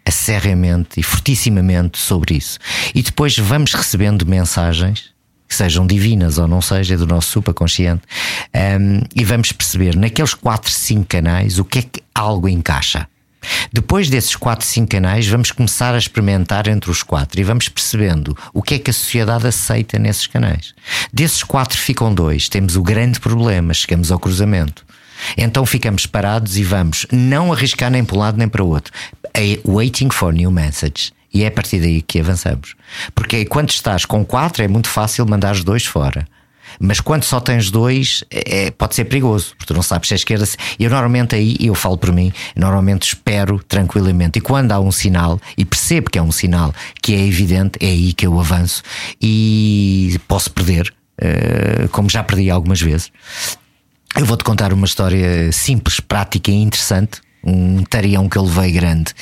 [0.07, 2.59] acerramente e fortissimamente sobre isso.
[2.95, 5.11] E depois vamos recebendo mensagens,
[5.49, 8.03] que sejam divinas ou não seja, do nosso superconsciente,
[8.55, 13.09] hum, e vamos perceber naqueles 4, 5 canais o que é que algo encaixa.
[13.73, 18.37] Depois desses 4, 5 canais, vamos começar a experimentar entre os quatro e vamos percebendo
[18.53, 20.75] o que é que a sociedade aceita nesses canais.
[21.13, 22.49] Desses quatro ficam dois.
[22.49, 24.85] Temos o grande problema, chegamos ao cruzamento.
[25.37, 28.93] Então ficamos parados e vamos não arriscar nem para um lado nem para o outro.
[29.33, 31.13] É Waiting for new message.
[31.33, 32.75] E é a partir daí que avançamos.
[33.15, 36.27] Porque quando estás com quatro é muito fácil mandar os dois fora.
[36.81, 40.17] Mas quando só tens dois, é, pode ser perigoso, porque tu não sabes se é
[40.17, 40.45] esquerda.
[40.47, 44.39] se- Eu normalmente aí, eu falo por mim, normalmente espero tranquilamente.
[44.39, 47.87] E quando há um sinal, e percebo que é um sinal que é evidente, é
[47.87, 48.83] aí que eu avanço
[49.21, 53.11] e posso perder, eh, como já perdi algumas vezes.
[54.17, 57.21] Eu vou-te contar uma história simples, prática e interessante.
[57.47, 59.13] Um tarião que eu levei grande.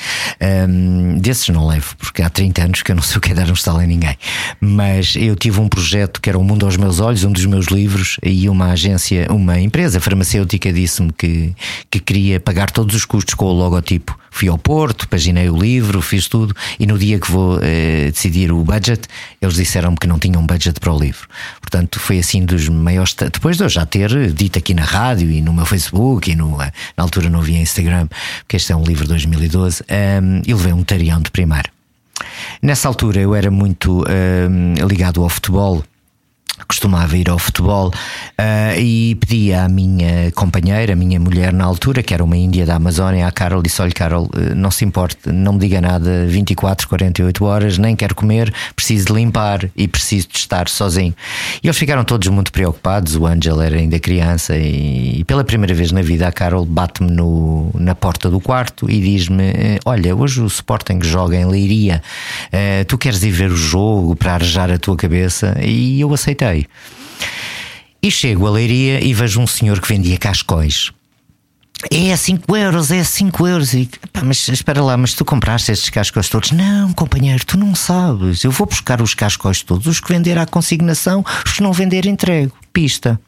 [0.40, 3.34] Ahm, desses não levo, porque há 30 anos que eu não sei o que é
[3.34, 4.16] dar um estalo em ninguém.
[4.60, 7.66] Mas eu tive um projeto que era O Mundo aos Meus Olhos, um dos meus
[7.66, 11.54] livros, e uma agência, uma empresa farmacêutica disse-me que,
[11.90, 14.18] que queria pagar todos os custos com o logotipo.
[14.34, 18.50] Fui ao Porto, paginei o livro, fiz tudo, e no dia que vou eh, decidir
[18.50, 19.06] o budget,
[19.40, 21.28] eles disseram-me que não tinham budget para o livro.
[21.60, 23.14] Portanto, foi assim dos maiores.
[23.14, 26.58] Depois de eu já ter dito aqui na rádio e no meu Facebook, e no,
[26.58, 28.08] na altura não havia Instagram,
[28.40, 31.70] porque este é um livro de 2012, um, e levei um tarião de primário.
[32.60, 35.84] Nessa altura eu era muito hum, ligado ao futebol
[36.68, 42.02] costumava ir ao futebol uh, e pedia à minha companheira, a minha mulher na altura,
[42.02, 45.30] que era uma índia da Amazónia, a Carol, disse: Olha, Carol, uh, não se importe,
[45.30, 50.28] não me diga nada 24, 48 horas, nem quero comer, preciso de limpar e preciso
[50.28, 51.14] de estar sozinho.
[51.62, 53.16] E eles ficaram todos muito preocupados.
[53.16, 57.10] O Angel era ainda criança e, e pela primeira vez na vida, a Carol bate-me
[57.74, 62.00] na porta do quarto e diz-me: Olha, hoje o Sporting joga em Leiria,
[62.46, 65.56] uh, tu queres ir ver o jogo para arejar a tua cabeça?
[65.60, 66.43] E eu aceitei.
[68.02, 70.92] E chego à leiria e vejo um senhor que vendia cascóis.
[71.90, 73.74] É 5 euros, é 5 euros.
[73.74, 76.50] E, pá, mas espera lá, mas tu compraste estes cascóis todos?
[76.50, 78.44] Não, companheiro, tu não sabes.
[78.44, 82.06] Eu vou buscar os cascóis todos, os que vender à consignação, os que não vender
[82.06, 82.52] entrego.
[82.72, 83.20] Pista.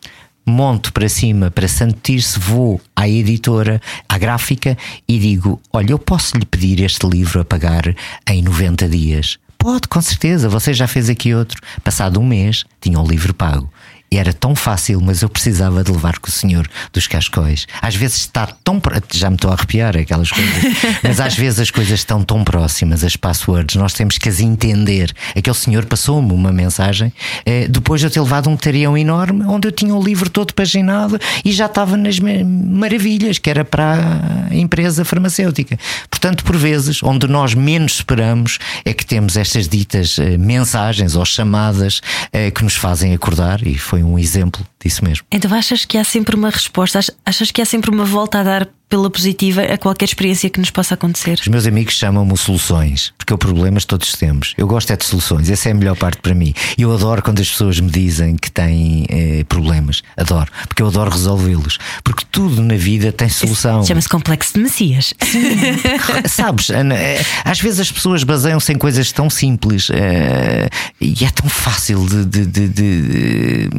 [0.49, 6.37] Monto para cima para sentir-se, vou à editora, à gráfica e digo: Olha, eu posso
[6.37, 7.95] lhe pedir este livro a pagar
[8.29, 9.39] em 90 dias.
[9.67, 11.61] Pode, com certeza, você já fez aqui outro.
[11.83, 13.69] Passado um mês, tinha o livro pago.
[14.11, 17.67] E era tão fácil, mas eu precisava de levar com o senhor dos cascóis.
[17.83, 18.81] Às vezes está tão.
[19.13, 20.65] Já me estou a arrepiar aquelas coisas,
[21.03, 25.13] mas às vezes as coisas estão tão próximas, as passwords, nós temos que as entender.
[25.35, 27.13] Aquele senhor passou-me uma mensagem
[27.45, 30.55] eh, depois de eu ter levado um tarião enorme, onde eu tinha o livro todo
[30.55, 35.79] paginado e já estava nas maravilhas, que era para a empresa farmacêutica.
[36.09, 41.25] Portanto, por vezes, onde nós menos esperamos, é que temos estas ditas eh, mensagens ou
[41.25, 42.01] chamadas
[42.33, 45.27] eh, que nos fazem acordar, e foi foi um exemplo disso mesmo.
[45.31, 48.69] Então achas que há sempre uma resposta, achas que há sempre uma volta a dar
[48.89, 51.39] pela positiva a qualquer experiência que nos possa acontecer.
[51.41, 54.55] Os meus amigos chamam-me soluções, porque o problemas todos temos.
[54.57, 56.55] Eu gosto é de soluções, essa é a melhor parte para mim.
[56.79, 60.03] E eu adoro quando as pessoas me dizem que têm eh, problemas.
[60.17, 61.79] Adoro, porque eu adoro resolvê-los.
[62.05, 63.85] Porque tudo na vida tem solução.
[63.85, 65.13] Chama-se complexo de Messias.
[65.21, 65.57] Sim.
[66.29, 70.69] Sabes, Ana, eh, às vezes as pessoas baseiam-se em coisas tão simples eh,
[71.01, 73.71] e é tão fácil de, de, de, de,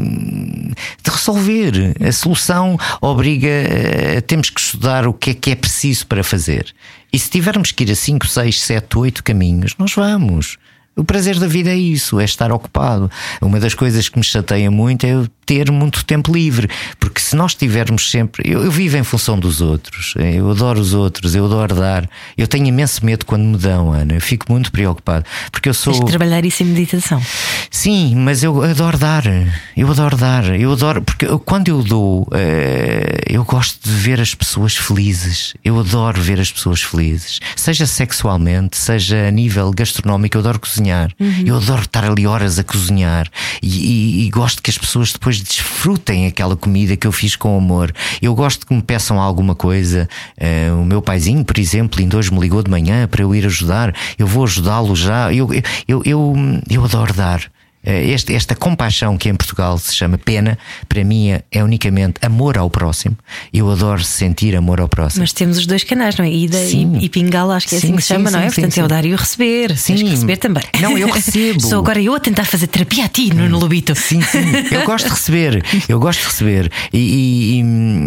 [1.03, 1.95] de resolver.
[2.01, 6.73] A solução obriga, eh, temos que estudar o que é que é preciso para fazer.
[7.11, 10.57] E se tivermos que ir a 5, 6, 7, 8 caminhos, nós vamos.
[10.95, 13.09] O prazer da vida é isso, é estar ocupado.
[13.41, 15.13] Uma das coisas que me chateia muito é
[15.47, 18.43] ter muito tempo livre, porque se nós tivermos sempre.
[18.45, 22.07] Eu, eu, vivo em função dos outros, eu adoro os outros, eu adoro dar.
[22.37, 25.93] Eu tenho imenso medo quando me dão, Ana, eu fico muito preocupado, porque eu sou.
[25.93, 27.21] Tens trabalhar isso em meditação.
[27.71, 29.23] Sim, mas eu adoro dar,
[29.75, 34.33] eu adoro dar, eu adoro, porque quando eu dou, eh, eu gosto de ver as
[34.33, 40.41] pessoas felizes, eu adoro ver as pessoas felizes, seja sexualmente, seja a nível gastronómico, eu
[40.41, 41.11] adoro cozinhar cozinhar.
[41.19, 41.43] Uhum.
[41.45, 43.27] Eu adoro estar ali horas a cozinhar
[43.61, 47.57] e, e, e, gosto que as pessoas depois desfrutem aquela comida que eu fiz com
[47.57, 47.93] amor.
[48.21, 50.07] Eu gosto que me peçam alguma coisa.
[50.37, 53.45] Uh, o meu paizinho, por exemplo, ainda hoje me ligou de manhã para eu ir
[53.45, 53.93] ajudar.
[54.17, 55.33] Eu vou ajudá-lo já.
[55.33, 55.49] Eu,
[55.87, 56.33] eu, eu,
[56.69, 57.49] eu adoro dar.
[57.87, 62.15] Eh, este, esta compaixão que em Portugal se chama pena, para mim é, é, unicamente
[62.21, 63.15] amor ao próximo.
[63.53, 65.21] Eu adoro sentir amor ao próximo.
[65.21, 66.29] Mas temos os dois canais, não é?
[66.29, 66.97] Ida sim.
[66.97, 68.45] e, e Pingala, acho que é sim, assim que se chama, sim, não é?
[68.47, 69.77] Portanto, é o dar e o receber.
[69.77, 69.95] Sim.
[69.95, 70.63] Tens que receber também.
[70.81, 71.61] Não, eu recebo.
[71.65, 73.95] Sou agora eu a tentar fazer terapia a ti, no Lobito.
[73.95, 74.39] Sim, sim.
[74.69, 75.63] Eu gosto de receber.
[75.87, 76.71] Eu gosto de receber.
[76.91, 77.61] E,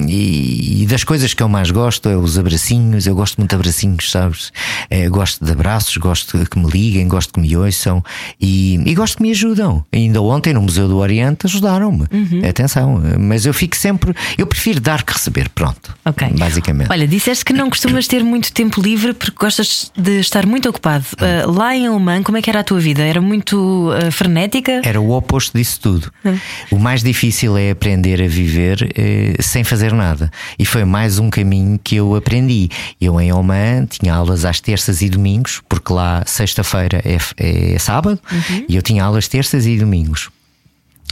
[0.06, 3.06] e, e, das coisas que eu mais gosto é os abracinhos.
[3.06, 4.52] Eu gosto muito de abracinhos, sabes?
[4.90, 8.04] É, gosto de abraços, gosto que me liguem, gosto que me ouçam
[8.38, 12.06] e, e gosto que me ajudam Ainda ontem no Museu do Oriente ajudaram-me.
[12.12, 12.48] Uhum.
[12.48, 14.14] Atenção, mas eu fico sempre.
[14.36, 15.94] Eu prefiro dar que receber, pronto.
[16.04, 16.28] Ok.
[16.38, 16.90] Basicamente.
[16.90, 21.04] Olha, disseste que não costumas ter muito tempo livre porque gostas de estar muito ocupado.
[21.14, 23.02] Uh, lá em Alemã, como é que era a tua vida?
[23.02, 24.80] Era muito uh, frenética?
[24.84, 26.12] Era o oposto disso tudo.
[26.24, 26.38] Uhum.
[26.72, 30.30] O mais difícil é aprender a viver uh, sem fazer nada.
[30.58, 32.68] E foi mais um caminho que eu aprendi.
[33.00, 38.18] Eu em Oman tinha aulas às terças e domingos, porque lá sexta-feira é, é sábado,
[38.30, 38.64] uhum.
[38.68, 40.30] e eu tinha aulas terças terças e domingos.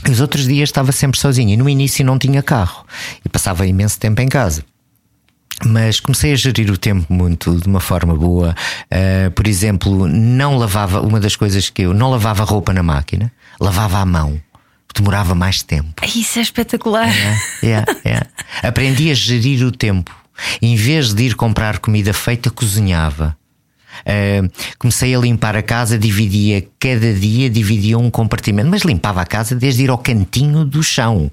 [0.09, 2.85] Os outros dias estava sempre sozinho e no início não tinha carro
[3.23, 4.63] e passava imenso tempo em casa.
[5.65, 8.55] Mas comecei a gerir o tempo muito de uma forma boa.
[8.85, 11.01] Uh, por exemplo, não lavava.
[11.01, 14.41] Uma das coisas que eu não lavava roupa na máquina, lavava à mão.
[14.95, 16.01] Demorava mais tempo.
[16.15, 17.09] Isso é espetacular.
[17.61, 18.67] É, é, é.
[18.67, 20.15] Aprendi a gerir o tempo.
[20.61, 23.37] Em vez de ir comprar comida feita, cozinhava.
[24.01, 29.25] Uh, comecei a limpar a casa, dividia cada dia, dividia um compartimento, mas limpava a
[29.25, 31.31] casa desde ir ao cantinho do chão.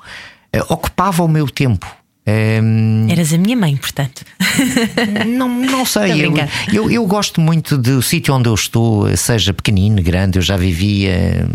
[0.54, 1.86] Uh, ocupava o meu tempo.
[2.28, 4.24] Hum, Eras a minha mãe, portanto.
[5.28, 6.26] não, não sei.
[6.26, 6.34] Eu,
[6.72, 10.38] eu, eu gosto muito do sítio onde eu estou, seja pequenino, grande.
[10.38, 11.48] Eu já vivia,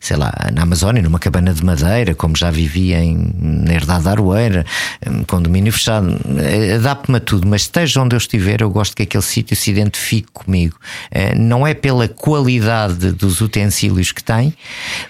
[0.00, 4.10] sei lá, na Amazónia, numa cabana de madeira, como já vivia em, na Herdade da
[4.10, 4.66] Aroeira,
[5.06, 6.18] um condomínio fechado.
[6.38, 9.70] Eh, Adapto-me a tudo, mas esteja onde eu estiver, eu gosto que aquele sítio se
[9.70, 10.76] identifique comigo.
[11.10, 14.52] Eh, Não é pela qualidade dos utensílios que tem,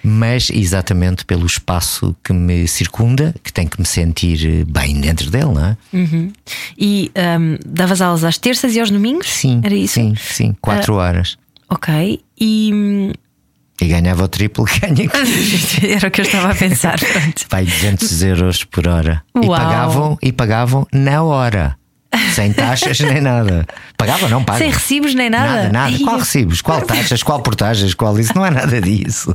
[0.02, 5.46] mas exatamente pelo espaço que me circunda, que tem que me sentir bem dentro dele,
[5.52, 5.76] não é?
[6.78, 9.26] E ahm, davas aulas às terças e aos domingos?
[9.28, 9.94] Sim, Era isso?
[9.94, 11.38] sim, sim, quatro horas.
[11.68, 12.20] Ok.
[12.40, 12.70] E.
[12.72, 13.12] hum,
[13.80, 15.08] E ganhava o triplo que ganha
[15.96, 16.98] Era o que eu estava a pensar.
[17.48, 19.22] Pai, 200 euros por hora.
[19.34, 19.48] E Uau.
[19.58, 21.76] pagavam, e pagavam na hora.
[22.34, 23.66] Sem taxas nem nada.
[23.96, 24.60] Pagavam, não pagam.
[24.60, 25.70] Sem recibos nem nada.
[25.70, 25.98] Nada, nada.
[26.04, 26.60] Qual recibos?
[26.60, 27.22] Qual taxas?
[27.22, 27.94] Qual portagens?
[27.94, 28.32] Qual isso?
[28.34, 29.34] Não é nada disso.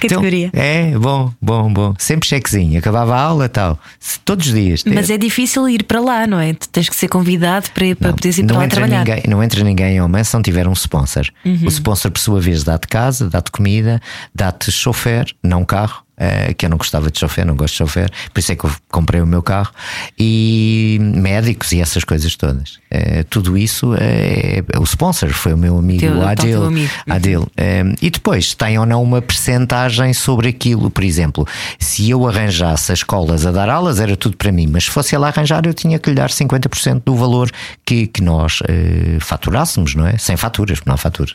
[0.00, 0.48] Categoria.
[0.48, 1.94] Então, é, bom, bom, bom.
[1.98, 2.78] Sempre chequezinho.
[2.78, 3.78] Acabava a aula tal.
[4.24, 4.84] Todos os dias.
[4.84, 6.54] Mas é difícil ir para lá, não é?
[6.54, 8.98] Tu tens que ser convidado para, para Não, poderes ir para lá entra trabalhar.
[8.98, 9.14] Uhum.
[9.14, 11.26] Ninguém, não entra ninguém em Oman se não tiver um sponsor.
[11.44, 14.00] O sponsor, por sua vez, dá-te casa, dá-te comida,
[14.34, 16.02] dá-te chofer, não carro.
[16.18, 18.64] Eh, que eu não gostava de chofer, não gosto de chofer, por isso é que
[18.64, 19.70] eu comprei o meu carro,
[20.18, 22.78] e médicos e essas coisas todas.
[22.90, 26.64] Eh, tudo isso é, o sponsor foi o meu amigo Teu- Adil.
[26.64, 26.90] amigo.
[27.08, 27.48] Adil.
[27.56, 30.90] Eh, e depois tem ou não uma percentagem sobre aquilo.
[30.90, 31.46] Por exemplo,
[31.78, 35.14] se eu arranjasse as escolas a dar aulas, era tudo para mim, mas se fosse
[35.14, 37.50] ele a arranjar, eu tinha que lhe dar 50% do valor
[37.84, 40.16] que, que nós eh, faturássemos, não é?
[40.18, 41.34] Sem faturas, porque não há faturas.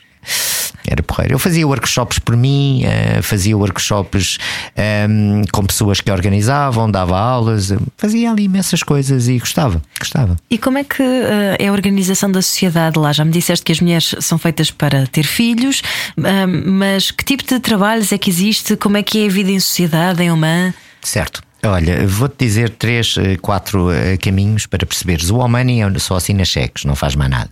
[0.88, 1.34] Era porreiro.
[1.36, 4.38] Eu fazia workshops por mim, eh, fazia workshops
[4.76, 10.36] ehm, com pessoas que organizavam, dava aulas, fazia ali imensas coisas e gostava, gostava.
[10.50, 13.12] E como é que eh, é a organização da sociedade lá?
[13.14, 15.82] Já me disseste que as mulheres são feitas para ter filhos,
[16.18, 18.76] ah, mas que tipo de trabalhos é que existe?
[18.76, 20.74] Como é que é a vida em sociedade, em Oman?
[21.02, 21.42] Certo.
[21.66, 23.88] Olha, vou-te dizer três, eh, quatro
[24.22, 25.30] caminhos para perceberes.
[25.30, 27.50] O Omani é- só assina cheques, não faz mais nada.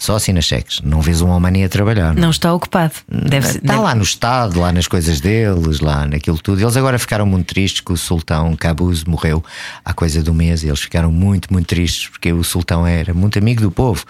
[0.00, 0.80] Só assina cheques.
[0.82, 2.14] Não vês um Omani a trabalhar.
[2.14, 2.94] Não está ocupado.
[3.06, 3.46] Deve.
[3.48, 6.58] Está deve- lá no Estado, lá nas coisas deles, lá naquilo tudo.
[6.62, 9.44] Eles agora ficaram muito tristes que o Sultão Cabuz morreu
[9.84, 10.62] há coisa de um mês.
[10.62, 14.06] E eles ficaram muito, muito tristes porque o Sultão era muito amigo do povo.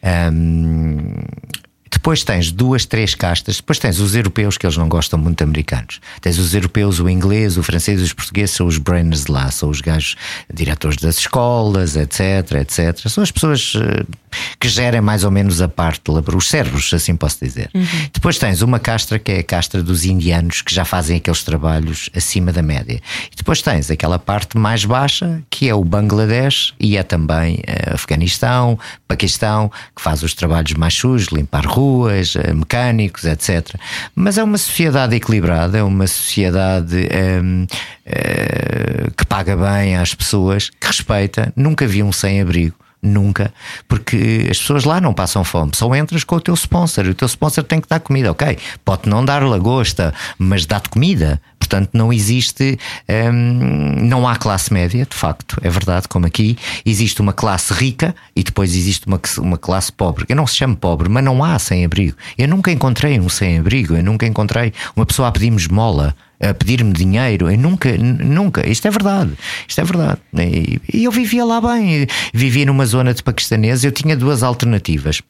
[0.00, 1.24] Ahm,
[1.92, 3.56] depois tens duas, três castas.
[3.56, 6.00] Depois tens os europeus, que eles não gostam muito de americanos.
[6.20, 9.68] Tens os europeus, o inglês, o francês e os portugueses são os brainers lá, são
[9.68, 10.16] os gajos
[10.52, 13.08] diretores das escolas, etc, etc.
[13.08, 14.04] São as pessoas eh,
[14.58, 16.02] que gerem mais ou menos a parte,
[16.34, 17.70] os cérebros, assim posso dizer.
[18.12, 22.08] Depois tens uma castra que é a castra dos indianos, que já fazem aqueles trabalhos
[22.16, 23.00] acima da média.
[23.30, 27.92] E depois tens aquela parte mais baixa, que é o Bangladesh e é também eh,
[27.92, 31.81] Afeganistão, Paquistão, que faz os trabalhos mais sujos, limpar ruas,
[32.36, 33.74] eh, mecânicos, etc.
[34.14, 37.66] Mas é uma sociedade equilibrada, é uma sociedade ehm,
[38.06, 42.76] eh, que paga bem às pessoas, que respeita, nunca vi um sem-abrigo.
[43.04, 43.52] Nunca,
[43.88, 47.04] porque as pessoas lá não passam fome, só entras com o teu sponsor.
[47.06, 48.56] O teu sponsor tem que dar comida, ok?
[48.84, 51.42] Pode não dar lagosta, mas dá-te comida.
[51.72, 52.78] Portanto, não existe,
[53.32, 56.58] hum, não há classe média, de facto, é verdade, como aqui.
[56.84, 60.26] Existe uma classe rica e depois existe uma, uma classe pobre.
[60.28, 62.14] Eu não se chamo pobre, mas não há sem-abrigo.
[62.36, 66.92] Eu nunca encontrei um sem-abrigo, eu nunca encontrei uma pessoa a pedir-me esmola a pedir-me
[66.92, 67.50] dinheiro.
[67.50, 68.68] Eu nunca, nunca.
[68.68, 69.32] Isto é verdade.
[69.66, 70.18] Isto é verdade.
[70.36, 72.06] E, e eu vivia lá bem.
[72.34, 73.84] Vivia numa zona de paquistaneses.
[73.84, 75.22] Eu tinha duas alternativas.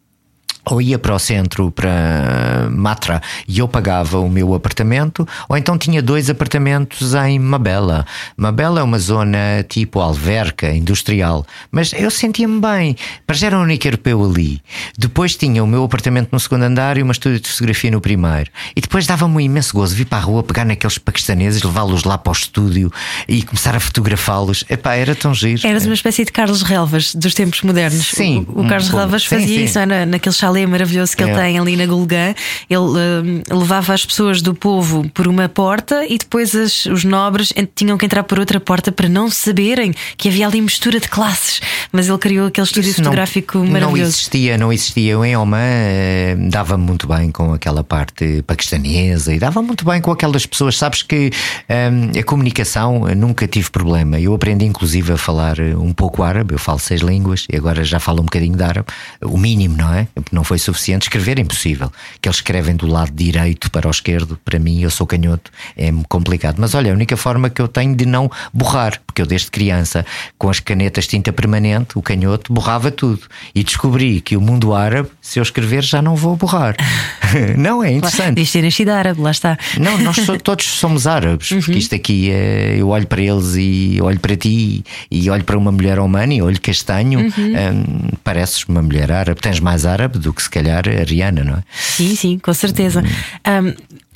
[0.65, 5.77] Ou ia para o centro, para Matra, e eu pagava o meu apartamento, ou então
[5.77, 8.07] tinha dois apartamentos em Mabela.
[8.37, 12.97] Mabela é uma zona tipo alverca, industrial, mas eu sentia-me bem.
[13.27, 14.62] Para já era o único europeu ali.
[14.97, 18.49] Depois tinha o meu apartamento no segundo andar e uma estúdio de fotografia no primeiro.
[18.77, 22.17] E depois dava-me um imenso gozo vir para a rua, pegar naqueles paquistaneses, levá-los lá
[22.17, 22.93] para o estúdio
[23.27, 24.65] e começar a fotografá-los.
[24.71, 25.67] Epá, era tão giro.
[25.67, 28.07] Eras uma espécie de Carlos Relvas dos tempos modernos.
[28.07, 28.97] Sim, O, o Carlos um.
[28.97, 29.65] Relvas Sim, fazia sim.
[29.65, 29.87] isso não é?
[29.87, 31.37] Na- naquele chalé maravilhoso que ele É.
[31.37, 32.35] tem ali na Gulgã.
[32.69, 37.53] Ele hum, levava as pessoas do povo por uma porta e depois as- os nobres
[37.77, 41.61] tinham que entrar por outra porta para não saberem que havia ali mistura de classes.
[41.93, 44.11] Mas ele criou aquele estúdio Isso não- fotográfico não, maravilhoso.
[44.11, 45.13] existia, não existia.
[45.13, 50.01] Eu em Oman eh, dava muito bem com aquela parte paquistanesa e dava muito bem
[50.01, 50.77] com aquelas pessoas.
[50.77, 51.31] Sabes que
[51.69, 54.19] eh, a comunicação eh, nunca tive problema.
[54.19, 57.85] Eu aprendi inclusive a falar eh, um pouco árabe, eu falo seis línguas e agora
[57.85, 58.87] já falo um bocadinho de árabe,
[59.23, 60.09] o mínimo, não é?
[60.33, 61.03] Não não foi suficiente.
[61.03, 61.90] Escrever é impossível.
[62.21, 65.92] Que eles escrevem do lado direito para o esquerdo, para mim, eu sou canhoto, é
[66.09, 66.57] complicado.
[66.59, 70.05] Mas olha, a única forma que eu tenho de não borrar, porque eu desde criança,
[70.37, 73.21] com as canetas tinta permanente, o canhoto, borrava tudo.
[73.55, 76.75] E descobri que o mundo árabe, se eu escrever, já não vou borrar.
[77.57, 78.35] não, é interessante.
[78.37, 79.57] Diz ter nascido árabe, lá está.
[79.79, 81.61] Não, nós so, todos somos árabes, Uhum.
[81.61, 82.75] porque isto aqui é.
[82.79, 86.42] Eu olho para eles e olho para ti e olho para uma mulher humana e
[86.42, 87.31] olho castanho, Uhum.
[87.37, 89.40] hum, pareces uma mulher árabe.
[89.40, 91.63] Tens mais árabe do que se calhar a Rihanna, não é?
[91.73, 93.03] Sim, sim, com certeza.
[93.47, 93.75] Um,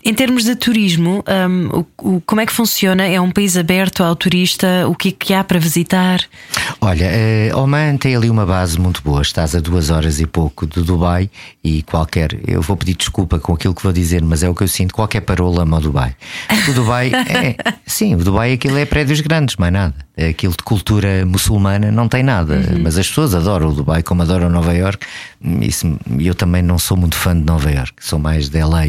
[0.09, 3.05] em termos de turismo, um, o, o- como é que funciona?
[3.07, 4.87] É um país aberto ao turista?
[4.89, 6.21] O que é que há para visitar?
[6.81, 9.21] Olha, eh, Oman tem ali uma base muito boa.
[9.23, 11.29] Estás a duas horas e pouco do Dubai
[11.65, 12.39] e qualquer.
[12.47, 14.95] Eu vou pedir desculpa com aquilo que vou dizer, mas é o que eu sinto.
[14.95, 16.15] Qualquer parola ama o Dubai.
[16.69, 17.57] O Dubai é.
[17.85, 19.95] Sim, o Dubai aquilo é prédios grandes, mais nada.
[20.17, 22.59] É Aquilo de cultura muçulmana não tem nada.
[22.81, 25.05] Mas as pessoas adoram o Dubai como adoram Nova York.
[25.61, 28.87] Isso, eu também não sou muito fã de Nova York, sou mais de LA.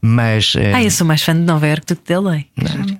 [0.00, 0.51] Mas.
[0.56, 2.40] Eh, Ah, eu sou mais fã de Nova Iorque do que de LA.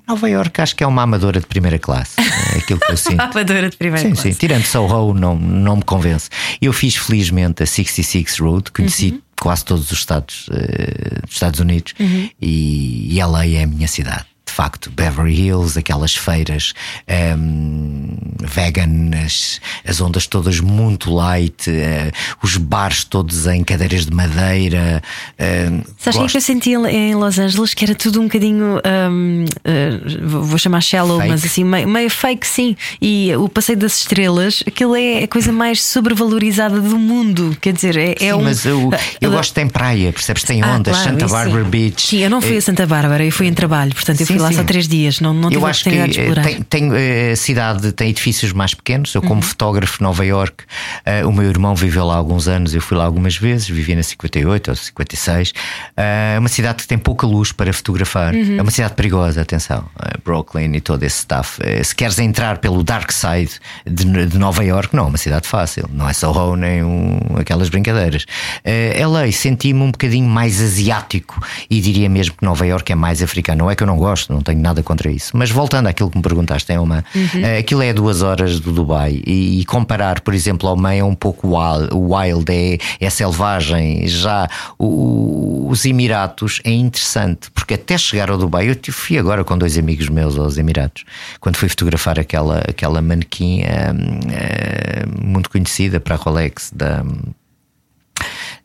[0.08, 2.14] Nova York acho que é uma amadora de primeira classe.
[2.54, 3.20] É aquilo que eu sinto.
[3.20, 4.32] Amadora de primeira Sim, classe.
[4.32, 4.38] sim.
[4.38, 6.28] Tirando Soho, não, não me convence.
[6.60, 9.20] Eu fiz felizmente a 66 Road, conheci Uhum.
[9.40, 12.28] quase todos os estados dos Estados Unidos Uhum.
[12.40, 14.24] e, e LA é a minha cidade.
[14.52, 16.74] De facto, Beverly Hills, aquelas feiras
[17.06, 22.10] ehm, vegan, as, as ondas todas muito light, eh,
[22.42, 25.02] os bares todos em cadeiras de madeira.
[25.38, 27.72] ehm, Sabes o que é que eu senti em Los Angeles?
[27.72, 28.78] Que era tudo um bocadinho,
[29.10, 31.30] hum, eh, vou chamar shallow, Fake.
[31.30, 32.76] mas assim, meio, meio fake, sim.
[33.00, 37.56] E o Passeio das Estrelas, aquilo é a coisa mais sobrevalorizada do mundo.
[37.58, 38.42] Quer dizer, é, é Sim, um.
[38.42, 40.42] mas eu, eu Ah, gosto tem praia, percebes?
[40.42, 41.64] Tem ah, ondas, claro, Santa Barbara.
[41.64, 42.02] Beach.
[42.08, 44.36] Sim, eu não fui Eh, a Santa Bárbara, eu fui em trabalho, portanto eu fui
[44.36, 46.42] Sim, lá só três dias, não, não eu a acho que eh, explorar.
[46.44, 49.14] tem, tem, eh, a cidade tem edifícios mais pequenos.
[49.14, 49.42] Eu, como Uhum.
[49.42, 50.64] fotógrafo de Nova York,
[51.04, 52.74] eh, o meu irmão viveu lá há alguns anos.
[52.74, 55.52] Eu fui lá algumas vezes, vivi na 58 ou 56.
[55.96, 58.34] Eh, É uma cidade que tem pouca luz para fotografar.
[58.34, 58.58] Uhum.
[58.58, 59.84] É uma cidade perigosa, atenção.
[60.02, 61.60] Eh, Brooklyn e todo esse stuff.
[61.62, 63.52] Eh, Se queres entrar pelo dark side
[63.86, 65.88] de, de Nova York, não é uma cidade fácil.
[65.92, 68.24] Não é Soho nem um, aquelas brincadeiras.
[68.64, 71.40] Eh, LA senti-me um bocadinho mais asiático
[71.70, 73.58] e diria mesmo que Nova York é mais africano.
[73.64, 75.30] Não é que eu não gosto, não tenho nada contra isso.
[75.36, 77.04] Mas voltando àquilo que me perguntaste, é uma,
[77.42, 81.04] eh, aquilo é duas horas do Dubai e, e comparar, por exemplo, ao meio é
[81.04, 81.48] um pouco
[81.92, 84.06] wild, é, é selvagem.
[84.08, 89.56] Já o- os Emiratos é interessante porque até chegar ao Dubai, eu fui agora com
[89.56, 91.04] dois amigos meus aos Emiratos,
[91.40, 97.04] quando fui fotografar aquela, aquela manequim hum, eh, muito conhecida para a Rolex da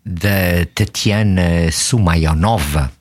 [0.05, 2.91] da Tatiana Sumaionova.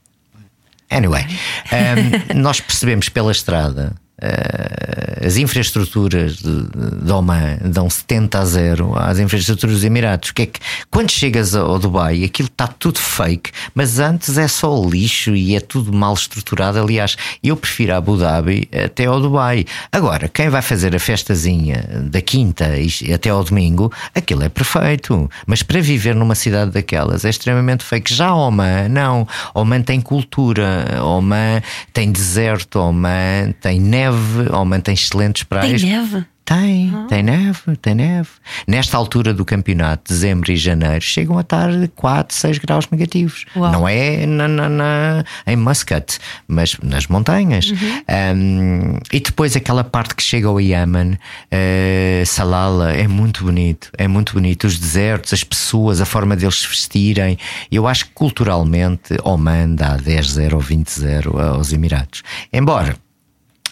[0.91, 1.24] Anyway,
[1.72, 3.95] um, nós percebemos pela estrada.
[4.23, 6.62] Uh, as infraestruturas de,
[7.03, 10.31] de Oman dão 70 a 0 às infraestruturas dos Emirados.
[10.31, 10.61] Que é que
[10.91, 15.61] quando chegas ao Dubai, aquilo está tudo fake, mas antes é só lixo e é
[15.61, 16.79] tudo mal estruturado.
[16.79, 19.64] Aliás, eu prefiro Abu Dhabi até ao Dubai.
[19.91, 22.67] Agora, quem vai fazer a festazinha da quinta
[23.12, 25.29] até ao domingo, aquilo é perfeito.
[25.47, 28.14] Mas para viver numa cidade daquelas é extremamente fake.
[28.14, 29.27] Já Oman, não.
[29.55, 31.62] Oman tem cultura, Oman
[31.93, 34.06] tem deserto, Oman tem neve,
[34.53, 35.83] Oman tem excelentes Tem praias.
[35.83, 36.25] neve?
[36.45, 38.29] Tem, tem neve, tem neve.
[38.69, 43.45] Nesta altura do campeonato, dezembro e janeiro, chegam a estar 4, 6 graus negativos.
[43.57, 43.73] Uau.
[43.73, 47.73] Não é na, na- na- em Muscat, mas nas montanhas.
[48.09, 51.19] Um, e depois aquela parte que chega ao Yemen,
[51.51, 53.91] eh, Salala, é muito bonito.
[53.99, 54.69] É muito bonito.
[54.69, 57.37] Os desertos, as pessoas, a forma deles se vestirem.
[57.73, 62.23] Eu acho que culturalmente Oman dá 10-0 ou 20-0 aos Emirados.
[62.53, 62.95] Embora.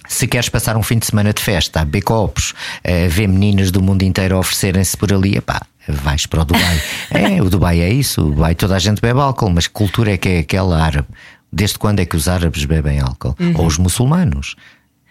[0.07, 2.53] Se queres passar um fim de semana de festa, a copos,
[2.85, 6.81] a ver meninas do mundo inteiro oferecerem-se por ali, epá, vais para o Dubai.
[7.11, 10.13] é, o Dubai é isso, o Dubai toda a gente bebe álcool, mas que cultura
[10.13, 11.09] é que é aquela árabe?
[11.53, 13.37] Desde quando é que os árabes bebem álcool?
[13.55, 14.57] Ou os muçulmanos?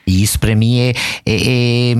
[0.06, 0.94] E isso para mim é, é,
[1.26, 1.96] é,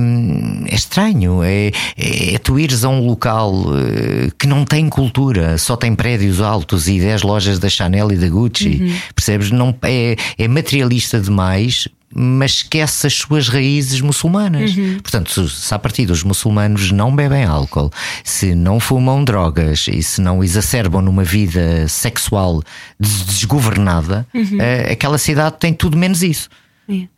[0.68, 1.42] é estranho.
[1.42, 6.40] É, é, tu ires a um local eh, que não tem cultura, só tem prédios
[6.40, 8.94] altos e 10 lojas da Chanel e da Gucci.
[9.14, 9.50] Percebes?
[9.50, 11.88] Não, é, é materialista demais.
[12.14, 14.70] Mas esquece as suas raízes muçulmanas.
[15.02, 17.90] Portanto, se, se a partir dos muçulmanos não bebem álcool,
[18.22, 22.62] se não fumam drogas e se não exacerbam numa vida sexual
[23.00, 24.26] des- desgovernada,
[24.60, 26.48] eh, aquela cidade tem tudo menos isso.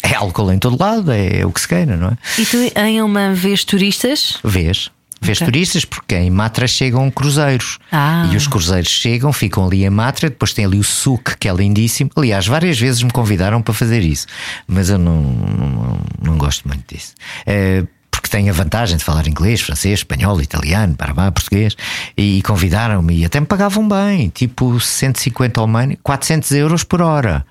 [0.03, 2.19] É álcool em todo lado, é o que se queira, não é?
[2.39, 4.39] E tu em uma vez turistas?
[4.45, 4.91] Vês?
[5.21, 5.47] Vês Ok.
[5.47, 7.79] turistas, porque em Matra chegam cruzeiros.
[7.91, 8.29] Ah.
[8.33, 11.55] E os cruzeiros chegam, ficam ali em Matra, depois tem ali o suque, que é
[11.55, 12.11] lindíssimo.
[12.17, 14.27] Aliás, várias vezes me convidaram para fazer isso,
[14.69, 17.15] mas eu não, não, não gosto muito disso.
[17.47, 21.77] Eh, porque têm a vantagem de falar inglês, francês, espanhol, italiano, parabá, português,
[22.17, 27.45] e convidaram-me e até me pagavam bem, tipo 150 ao ano, 400 euros por hora.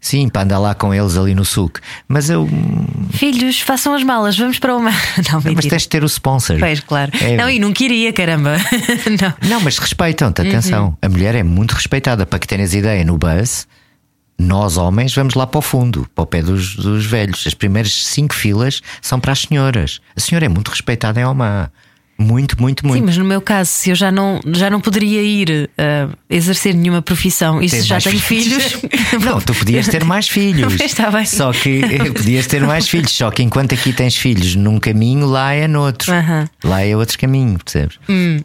[0.00, 1.78] Sim, para andar lá com eles ali no suco.
[2.08, 2.48] Mas eu.
[3.10, 4.90] Filhos, façam as malas, vamos para uma.
[5.30, 6.58] Não, Mas tens de ter o sponsor.
[6.58, 7.12] Pois, claro.
[7.20, 8.56] É- Não, e não queria, caramba.
[9.20, 9.50] não.
[9.50, 10.86] Não, mas respeitam-te, atenção.
[10.88, 10.96] Uhum.
[11.02, 12.24] A mulher é muito respeitada.
[12.24, 13.66] Para que tenhas ideia, no bus,
[14.38, 17.46] nós homens vamos lá para o fundo, para o pé dos, dos velhos.
[17.46, 20.00] As primeiras cinco filas são para as senhoras.
[20.16, 21.68] A senhora é muito respeitada em Oman.
[22.20, 23.00] Muito, muito, muito.
[23.00, 26.74] Sim, mas no meu caso, se eu já não, já não poderia ir uh, exercer
[26.74, 28.76] nenhuma profissão e se já tenho filhos.
[29.24, 30.80] Não, tu podias ter mais filhos.
[30.80, 31.24] Está bem.
[31.24, 31.80] Só que
[32.14, 33.10] podias ter mais filhos.
[33.12, 36.12] Só que enquanto aqui tens filhos num caminho, lá é noutro.
[36.12, 36.48] Aham.
[36.64, 37.98] Hum, Lá é outro caminho, percebes?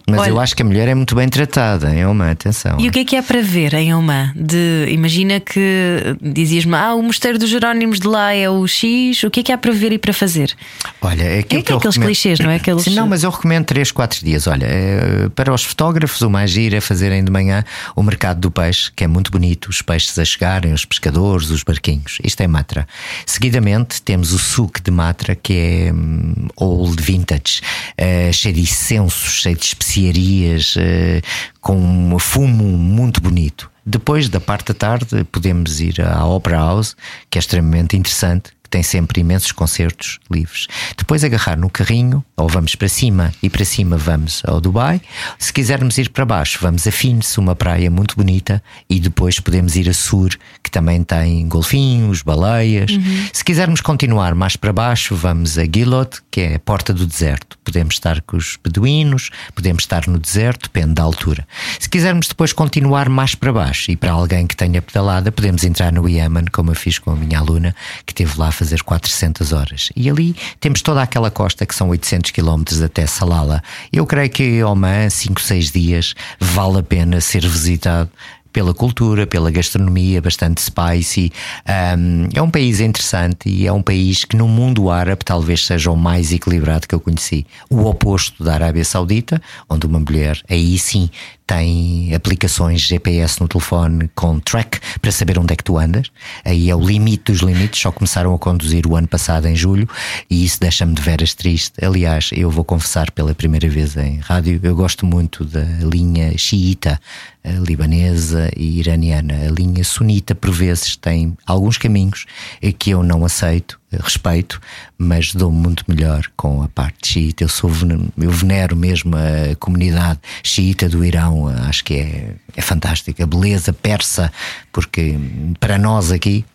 [0.09, 2.77] Mas olha- eu acho que a mulher é muito bem tratada em Oman, atenção.
[2.79, 4.31] E o que é que há para ver em Oman?
[4.35, 9.29] De, imagina que dizias-me, ah, o mosteiro dos Jerónimos de lá é o X, o
[9.29, 10.55] que é que há para ver e para fazer?
[11.01, 12.55] Olha, é É que eu aqueles recomendo- clichês, não é?
[12.55, 14.47] Aqueles- Sim, não, mas eu recomendo 3, 4 dias.
[14.47, 17.63] Olha, eh, para os fotógrafos, o mais giro é fazerem de manhã
[17.95, 21.63] o mercado do peixe, que é muito bonito, os peixes a chegarem, os pescadores, os
[21.63, 22.19] barquinhos.
[22.23, 22.87] Isto é Matra.
[23.25, 27.61] Seguidamente temos o suco de Matra, que é hum, old vintage,
[27.97, 31.21] eh, cheio de incensos, cheio de especiarias, eh,
[31.59, 33.69] com um fumo muito bonito.
[33.85, 36.95] Depois da parte da tarde, podemos ir à Opera House,
[37.29, 40.67] que é extremamente interessante, que tem sempre imensos concertos livres.
[40.97, 44.99] Depois agarrar no carrinho, ou vamos para cima e para cima vamos ao Dubai.
[45.37, 49.75] Se quisermos ir para baixo, vamos a Fins, uma praia muito bonita, e depois podemos
[49.75, 50.31] ir a Sur,
[50.63, 52.89] que também tem golfinhos, baleias.
[53.31, 57.59] Se quisermos continuar mais para baixo, vamos a Gilot, que é a porta do deserto.
[57.63, 61.47] Podemos estar com os beduínos, podemos estar no deserto, depende da altura.
[61.79, 65.93] Se quisermos depois continuar mais para baixo e para alguém que tenha pedalada, podemos entrar
[65.93, 67.75] no Yemen, como eu fiz com a minha aluna,
[68.07, 69.89] que esteve lá fazer 400 horas.
[69.95, 73.61] E ali temos toda aquela costa que são 800 km até Salala.
[73.91, 78.09] Eu creio que Oman, 5, 6 dias, vale a pena ser visitado
[78.55, 81.29] pela cultura, pela gastronomia, bastante spicy.
[81.67, 85.91] Um, é um país interessante e é um país que no mundo árabe talvez seja
[85.91, 87.45] o mais equilibrado que eu conheci.
[87.69, 91.09] O oposto da Arábia Saudita, onde uma mulher aí sim
[91.47, 96.11] tem aplicações GPS no telefone com track para saber onde é que tu andas.
[96.43, 97.81] Aí é o limite dos limites.
[97.81, 99.87] Só começaram a conduzir o ano passado em julho
[100.29, 101.83] e isso deixa-me de veras triste.
[101.83, 106.99] Aliás, eu vou confessar pela primeira vez em rádio, eu gosto muito da linha xiita
[107.45, 109.33] libanesa e iraniana.
[109.47, 112.25] A linha sunita, por vezes, tem alguns caminhos
[112.61, 114.61] eh, que eu não aceito, respeito,
[114.97, 117.43] mas dou muito melhor com a parte xiita.
[117.43, 117.71] Eu, sou,
[118.17, 123.23] eu venero mesmo a comunidade xiita do Irão, eh, acho que é, é fantástica.
[123.23, 124.31] A beleza persa,
[124.71, 126.45] porque hum, para nós aqui.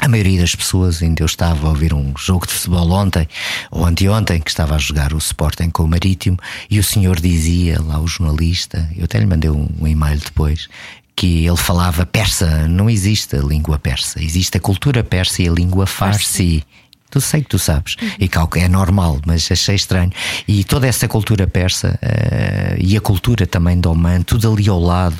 [0.00, 3.28] A maioria das pessoas, ainda eu estava a ouvir um jogo de futebol ontem
[3.70, 6.38] ou anteontem, que estava a jogar o Sporting com o Marítimo,
[6.70, 10.68] e o senhor dizia, lá o jornalista, eu até lhe mandei um, um e-mail depois,
[11.20, 15.52] que ele falava persa, não existe a língua persa, existe a cultura persa e a
[15.52, 16.64] língua farsi.
[17.10, 20.12] Tu sei que tu sabes, e que é normal, mas achei estranho.
[20.46, 24.80] E toda essa cultura persa eh, e a cultura também do Oman, tudo ali ao
[24.80, 25.16] lado,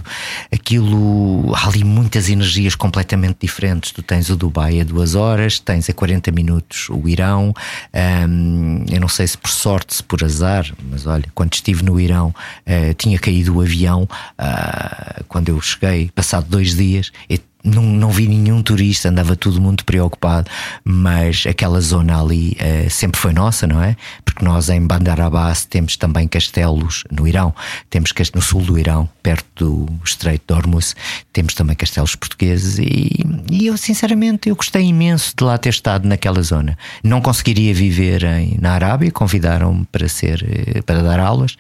[0.53, 3.91] aquilo, há ali muitas energias completamente diferentes.
[3.93, 7.53] Tu tens o Dubai a duas horas, tens a 40 minutos o Irão.
[7.93, 12.01] Ahm, eu não sei se por sorte, se por azar, mas olha, quando estive no
[12.01, 12.35] Irão,
[12.65, 14.09] eh, tinha caído o avião.
[14.39, 19.61] ah, quando eu cheguei, passado dois dias, eu não, não vi nenhum turista, andava tudo
[19.61, 20.51] muito preocupado,
[20.85, 23.97] mas aquela zona ali eh, sempre foi nossa, não é?
[24.25, 27.55] Porque nós em Bandar Abbas temos também castelos no Irão,
[27.89, 30.97] temos no sul do Irão, perto do Estreito de Hormuz,
[31.33, 36.09] temos também castelos portugueses e, e eu sinceramente eu gostei imenso de lá ter estado
[36.09, 36.79] naquela zona.
[37.03, 41.57] Não conseguiria viver em, na Arábia, convidaram-me para ser eh, para dar aulas.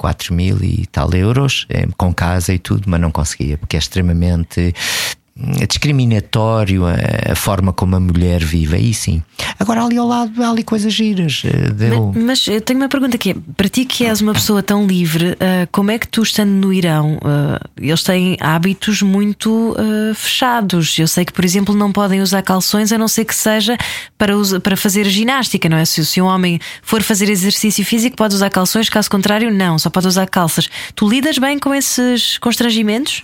[0.00, 3.78] 4 mil e tal euros, eh, com casa e tudo, mas não conseguia, porque é
[3.78, 4.74] extremamente
[5.68, 8.76] discriminatório a, a forma como a mulher vive.
[8.76, 9.22] Aí sim.
[9.58, 11.42] Agora, ali ao lado, há ali coisas giras.
[11.44, 12.12] eh, Deu...
[12.14, 14.86] Mas, mas eu tenho uma pergunta que é: para ti que és uma pessoa tão
[14.86, 20.14] livre, ah, como é que tu estando no Irão, ah, eles têm hábitos muito ah,
[20.14, 20.98] fechados?
[20.98, 23.76] Eu sei que, por exemplo, não podem usar calções a não ser que seja
[24.16, 25.84] para, para fazer ginástica, não é?
[25.84, 29.90] Se, se um homem for fazer exercício físico, pode usar calções, caso contrário, não, só
[29.90, 30.68] pode usar calças.
[30.94, 33.22] Tu lidas bem com esses constrangimentos?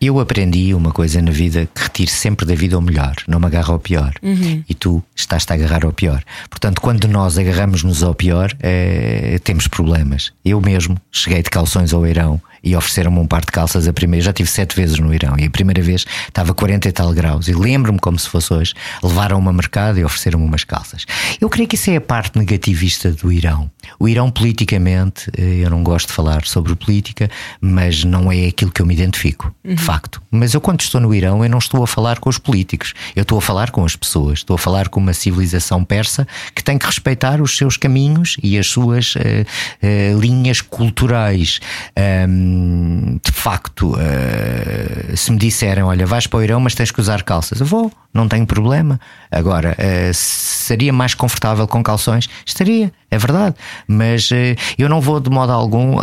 [0.00, 3.46] Eu aprendi uma coisa na vida que retiro sempre da vida o melhor, não me
[3.46, 4.14] agarro ao pior.
[4.22, 4.64] Uhum.
[4.66, 6.22] E tu estás-te a agarrar ao pior.
[6.48, 10.32] Portanto, quando nós agarramos-nos ao pior, eh, temos problemas.
[10.42, 14.24] Eu mesmo cheguei de calções ao Irão e ofereceram-me um par de calças a primeira.
[14.24, 17.48] Já tive sete vezes no Irão e a primeira vez estava 40 e tal graus.
[17.48, 18.74] E lembro-me como se fosse hoje.
[19.02, 21.06] Levaram-me a mercado e ofereceram-me umas calças.
[21.40, 23.70] Eu creio que isso é a parte negativista do Irão.
[23.98, 27.30] O Irão, politicamente, eh, eu não gosto de falar sobre política,
[27.60, 30.22] mas não é aquilo que eu me identifico, de facto.
[30.30, 32.94] Mas eu, quando estou no Irão, eu não estou a falar com os políticos.
[33.14, 34.40] Eu estou a falar com as pessoas.
[34.40, 38.58] Estou a falar com uma civilização persa que tem que respeitar os seus caminhos e
[38.58, 39.44] as suas eh,
[39.82, 41.60] eh, linhas culturais.
[43.22, 47.22] De facto, eh, se me disserem, olha, vais para o Irão, mas tens que usar
[47.22, 48.98] calças, eu vou, não tenho problema.
[49.30, 52.28] Agora, eh, seria mais confortável com calções?
[52.44, 53.56] Estaria, é verdade.
[53.86, 55.96] Mas eh, eu não vou de modo algum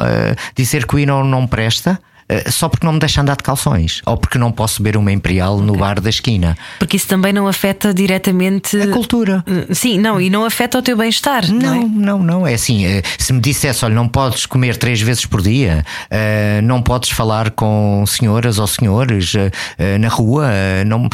[0.55, 1.99] dizer que o Irão não presta.
[2.29, 5.11] Eh, Só porque não me deixa andar de calções ou porque não posso beber uma
[5.11, 6.57] imperial no bar da esquina.
[6.79, 9.43] Porque isso também não afeta diretamente A cultura.
[9.47, 11.47] Uh, Sim, não, e não afeta o teu bem-estar.
[11.51, 11.85] Não, Não, é?
[11.85, 12.47] não, não.
[12.47, 16.61] É assim, eh, se me dissesse, olha, não podes comer três vezes por dia, eh,
[16.63, 21.09] não podes falar com senhoras ou senhores eh, eh, na rua, eh, não,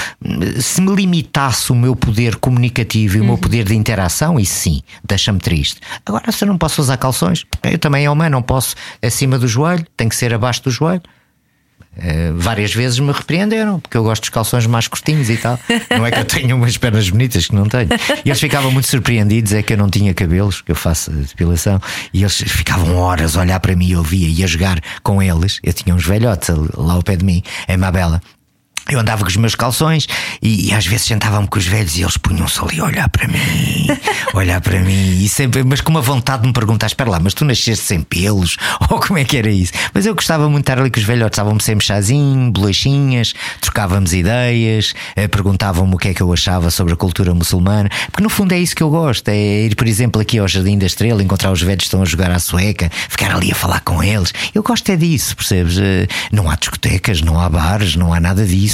[0.59, 4.82] se me limitasse o meu poder comunicativo e o meu poder de interação, isso sim,
[5.03, 5.80] deixa-me triste.
[6.05, 9.86] Agora, se eu não posso usar calções, eu também, homem, não posso acima do joelho,
[9.97, 11.03] tem que ser abaixo do joelho.
[11.96, 15.60] Uh, várias vezes me repreenderam, porque eu gosto dos calções mais curtinhos e tal.
[15.96, 17.89] Não é que eu tenha umas pernas bonitas, que não tenho.
[18.26, 21.80] E eles ficavam muito surpreendidos, é que eu não tinha cabelos, que eu faço depilação,
[22.14, 25.60] e eles ficavam horas a olhar para mim e eu via, ia jogar com eles.
[25.64, 28.22] Eu tinha uns velhotes lá ao pé de mim, em Mabela.
[28.90, 30.08] Eu andava com os meus calções
[30.42, 33.28] e, e às vezes sentava-me com os velhos e eles punham-se ali a olhar para
[33.28, 33.88] mim,
[34.34, 37.34] olhar para mim, e sempre, mas com uma vontade de me perguntar: espera lá, mas
[37.34, 38.58] tu nasceste sem pelos?
[38.90, 39.72] Ou como é que era isso?
[39.94, 44.14] Mas eu gostava muito de estar ali com os velhotes, estavam-me sempre chazinho, bolachinhas, trocávamos
[44.14, 48.30] ideias, eh, perguntavam-me o que é que eu achava sobre a cultura muçulmana, porque no
[48.30, 51.24] fundo é isso que eu gosto: é ir, por exemplo, aqui ao Jardim da Estrela,
[51.24, 54.34] encontrar os velhos que estão a jogar à sueca, ficar ali a falar com eles.
[54.54, 55.78] Eu gosto é disso, percebes?
[55.78, 58.73] Eh, Não há discotecas, não há bares, não há nada disso.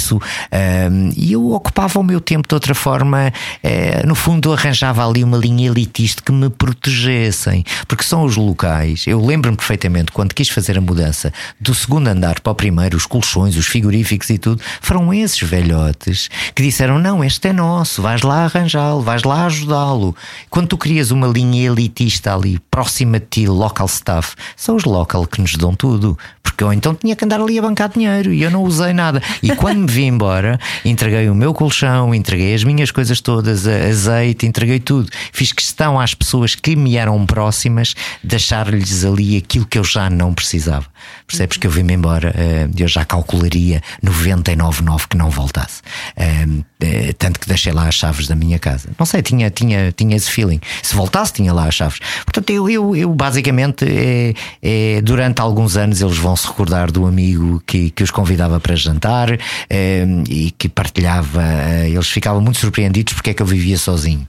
[0.50, 3.32] Ahm, E eu ocupava o meu tempo de outra forma.
[3.62, 9.04] eh, No fundo, arranjava ali uma linha elitista que me protegessem, porque são os locais.
[9.06, 13.06] Eu lembro-me perfeitamente quando quis fazer a mudança do segundo andar para o primeiro, os
[13.06, 18.22] colchões, os frigoríficos e tudo, foram esses velhotes que disseram: Não, este é nosso, vais
[18.22, 20.14] lá arranjá-lo, vais lá ajudá-lo.
[20.48, 25.26] Quando tu crias uma linha elitista ali, próxima de ti, local staff, são os local
[25.26, 26.18] que nos dão tudo.
[26.42, 29.22] Porque eu então tinha que andar ali a bancar dinheiro e eu não usei nada.
[29.42, 34.78] E quando vim embora, entreguei o meu colchão, entreguei as minhas coisas todas, azeite, entreguei
[34.78, 35.10] tudo.
[35.32, 40.08] Fiz questão às pessoas que me eram próximas de achar-lhes ali aquilo que eu já
[40.08, 40.86] não precisava.
[41.30, 45.80] Percebes que eu vim-me embora, eh, eu já calcularia 99,9 que não voltasse.
[46.16, 46.44] Eh,
[46.80, 48.88] eh, Tanto que deixei lá as chaves da minha casa.
[48.98, 50.60] Não sei, tinha, tinha, tinha esse feeling.
[50.82, 52.00] Se voltasse, tinha lá as chaves.
[52.24, 57.06] Portanto, eu, eu, eu basicamente, é, é, durante alguns anos, eles vão se recordar do
[57.06, 59.30] amigo que, que os convidava para jantar
[59.68, 61.44] eh, e que partilhava.
[61.86, 64.26] eles ficavam muito surpreendidos porque é que eu vivia sozinho.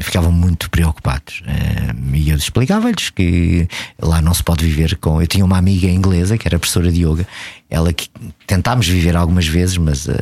[0.00, 1.44] Ficavam muito preocupados.
[2.12, 3.68] E eu explicava-lhes que
[4.00, 5.20] lá não se pode viver com.
[5.20, 7.26] Eu tinha uma amiga inglesa que era professora de yoga.
[7.70, 8.08] Ela que
[8.46, 10.14] tentámos viver algumas vezes, mas eh,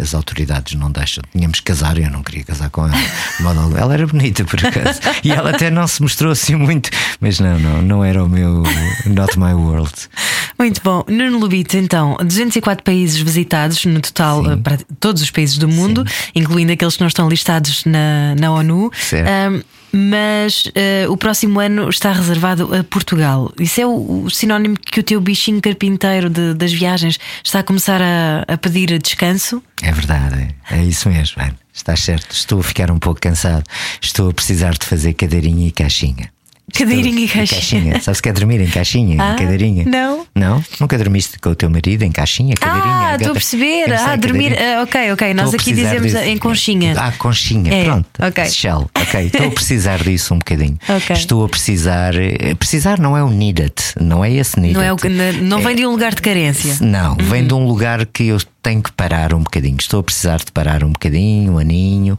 [0.00, 1.22] as autoridades não deixam.
[1.30, 2.96] Tínhamos que casar e eu não queria casar com ela.
[3.40, 3.76] modo.
[3.76, 5.00] Ela era bonita, por acaso.
[5.22, 6.90] E ela até não se mostrou assim muito.
[7.20, 8.64] Mas não, não, não era o meu.
[9.06, 9.92] Not my world.
[10.58, 11.04] Muito bom.
[11.08, 14.52] Nuno Lubito, então, 204 países visitados no total, Sim.
[14.52, 16.04] eh, para todos os países do mundo,
[16.34, 18.90] incluindo aqueles que não estão listados na, na ONU.
[18.92, 19.28] Certo.
[19.28, 19.62] Ahm,
[19.92, 23.52] mas eh, o próximo ano está reservado a Portugal.
[23.58, 27.62] Isso é o, o sinónimo que o teu bichinho carpinteiro de- das viagens está a
[27.62, 29.62] começar a, a pedir descanso?
[29.82, 31.40] É verdade, é, isso mesmo.
[31.42, 31.52] é.
[31.72, 33.62] Estás certo, estou a ficar um pouco cansado.
[34.00, 36.30] Estou a precisar de fazer cadeirinha e caixinha.
[36.72, 38.00] Cadeirinha e Estou- caixinha.
[38.00, 39.16] Sabes que é dormir em caixinha?
[39.22, 39.84] Ah, em cadeirinha?
[39.86, 40.26] não.
[40.34, 40.64] Não?
[40.80, 42.54] Nunca dormiste com o teu marido em caixinha?
[42.54, 42.94] Cadeirinha?
[42.94, 43.16] Ah, gata?
[43.16, 43.92] estou a perceber.
[43.94, 44.50] Ah, dormir.
[44.50, 44.78] cadeirinha.
[44.78, 45.34] ah, ok, ok.
[45.34, 46.18] Nós aqui dizemos disso.
[46.24, 46.94] em conchinha.
[46.98, 48.06] Ah, conchinha, É, pronto.
[48.20, 48.44] ok.
[48.50, 49.26] Shell, ok.
[49.26, 50.76] Estou a precisar disso um bocadinho.
[50.88, 51.14] Ok.
[51.16, 52.14] Estou a precisar.
[52.16, 54.96] eh, Precisar não é o need it, não é esse need Não, é o,
[55.42, 56.76] não vem de um lugar de carência.
[56.80, 59.76] Não, vem de um lugar que eu tenho que parar um bocadinho.
[59.78, 62.18] Estou a precisar de parar um bocadinho, um aninho,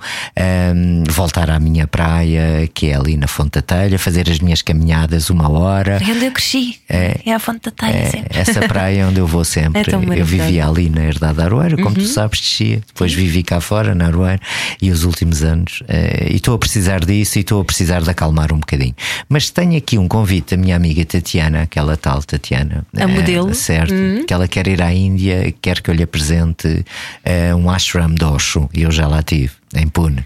[0.74, 4.62] um, voltar à minha praia, que é ali na Fonte da Telha, fazer as minhas
[4.62, 6.00] caminhadas uma hora.
[6.02, 6.80] É onde eu cresci.
[6.88, 8.40] É, é a Fonte da Telha é, sempre.
[8.40, 9.82] Essa praia é onde eu vou sempre.
[9.82, 11.96] É eu vivia ali na Herdade da Aroeira, como uhum.
[11.96, 12.82] tu sabes, descia.
[12.88, 13.18] Depois Sim.
[13.18, 14.40] vivi cá fora, na Aroeira,
[14.82, 15.82] e os últimos anos.
[15.82, 18.96] Uh, e estou a precisar disso e estou a precisar de acalmar um bocadinho.
[19.28, 22.86] Mas tenho aqui um convite da minha amiga Tatiana, aquela tal Tatiana.
[22.98, 23.54] A uh, modelo.
[23.54, 23.94] Certo.
[23.94, 24.26] Uhum.
[24.26, 28.24] Que ela quer ir à Índia, quer que eu lhe apresente uh, um ashram de
[28.24, 28.70] Osho.
[28.74, 30.26] E eu já lá tive, em Pune.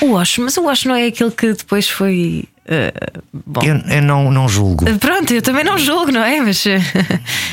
[0.00, 2.44] O Osho, mas o Osho não é aquele que depois foi
[3.32, 3.62] bom.
[3.62, 4.84] Eu, eu, não, não julgo.
[4.98, 6.40] Pronto, eu também não julgo, não é?
[6.40, 6.64] Mas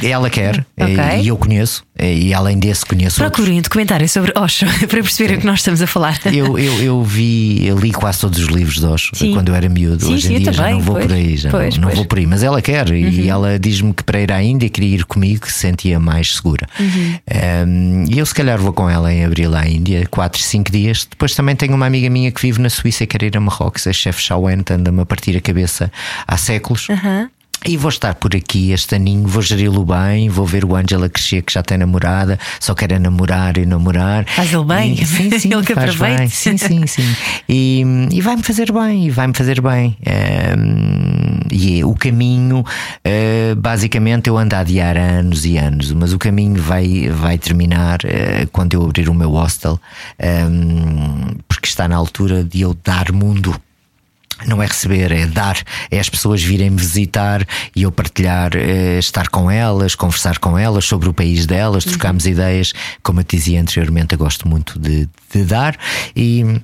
[0.04, 1.22] ela quer okay.
[1.22, 3.18] e eu conheço, e além desse conheço.
[3.18, 6.20] Procurem um documentário sobre Osho para perceber o que nós estamos a falar.
[6.26, 9.34] Eu, eu, eu vi, eu li quase todos os livros de Osho sim.
[9.34, 10.06] quando eu era miúdo.
[10.06, 11.84] Sim, Hoje sim, em dia também, já não vou pois, por aí, já pois, não,
[11.84, 11.94] pois.
[11.94, 12.26] não, vou por aí.
[12.26, 12.96] Mas ela quer uhum.
[12.96, 16.36] e ela diz-me que para ir à Índia queria ir comigo, que se sentia mais
[16.36, 16.68] segura.
[16.80, 17.20] Uhum.
[17.68, 21.08] Um, e eu se calhar vou com ela em abril à Índia, 4, 5 dias.
[21.10, 23.88] Depois também tenho uma amiga minha que vive na Suíça e quer ir a Marrocos,
[23.88, 25.92] a chefe Shawen, anda-me a partir a cabeça
[26.28, 26.90] há séculos.
[26.90, 27.30] Uhum.
[27.68, 31.42] E vou estar por aqui este aninho, vou geri-lo bem, vou ver o Ângela crescer,
[31.42, 34.24] que já tem namorada, só quer é namorar e namorar.
[34.28, 34.94] Faz ele bem?
[34.94, 36.28] E, sim, sim, ele que faz bem.
[36.30, 37.16] Sim, sim, sim.
[37.50, 39.98] E, e vai-me fazer bem, e vai-me fazer bem.
[40.60, 46.14] Um, e é, o caminho, uh, basicamente, eu ando a adiar anos e anos, mas
[46.14, 49.80] o caminho vai, vai terminar uh, quando eu abrir o meu hostel,
[50.20, 53.60] um, porque está na altura de eu dar mundo
[54.46, 59.00] não é receber, é dar, é as pessoas virem me visitar e eu partilhar, é
[59.00, 62.32] estar com elas, conversar com elas sobre o país delas, trocarmos uhum.
[62.32, 62.74] ideias.
[63.02, 65.78] Como eu te dizia anteriormente, eu gosto muito de, de dar
[66.16, 66.62] e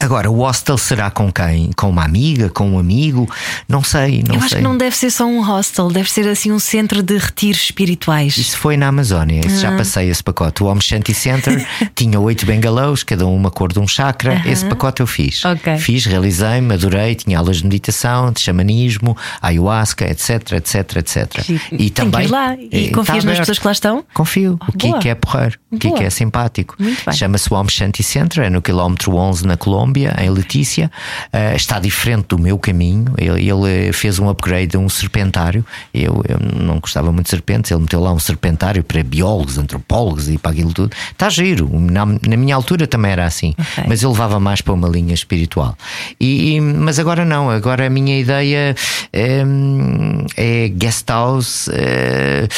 [0.00, 1.70] Agora, o hostel será com quem?
[1.76, 3.28] Com uma amiga, com um amigo?
[3.68, 4.46] Não sei, não Eu sei.
[4.46, 7.62] acho que não deve ser só um hostel, deve ser assim um centro de retiros
[7.64, 8.36] espirituais.
[8.36, 10.62] Isso foi na Amazónia, isso já passei esse pacote.
[10.62, 14.42] O Om Shanti Center tinha oito bengalows, cada um uma cor de um chakra.
[14.46, 15.44] Esse pacote eu fiz.
[15.44, 15.76] Ok.
[15.78, 21.48] Fiz, realizei, adorei, tinha aulas de meditação, de xamanismo, ayahuasca, etc, etc, etc.
[21.72, 22.56] E Tem que ir lá.
[22.56, 24.04] E Eh, confias tá nas pessoas que lá estão?
[24.14, 24.52] Confio.
[24.54, 24.98] o boa.
[24.98, 25.58] Kiko é porreiro.
[25.70, 26.06] O Kiko Boa.
[26.06, 26.76] é simpático.
[27.12, 29.84] Chama-se o Om Shanti Center, é no quilómetro 11 na Colômbia,
[30.18, 30.90] em Letícia.
[31.32, 33.12] Uh, está diferente do meu caminho.
[33.18, 35.64] Ele, ele fez um upgrade a um serpentário.
[35.92, 37.70] Eu, eu não gostava muito de serpentes.
[37.70, 40.92] Ele meteu lá um serpentário para biólogos, antropólogos e para aquilo tudo.
[41.10, 41.68] Está giro.
[41.72, 43.54] Na, na minha altura também era assim.
[43.58, 43.84] Ok.
[43.88, 45.76] Mas eu levava mais para uma linha espiritual.
[46.20, 47.50] E, e- mas agora não.
[47.50, 48.74] Agora a minha ideia
[49.46, 51.68] hum, é guest house.
[51.72, 52.48] eh,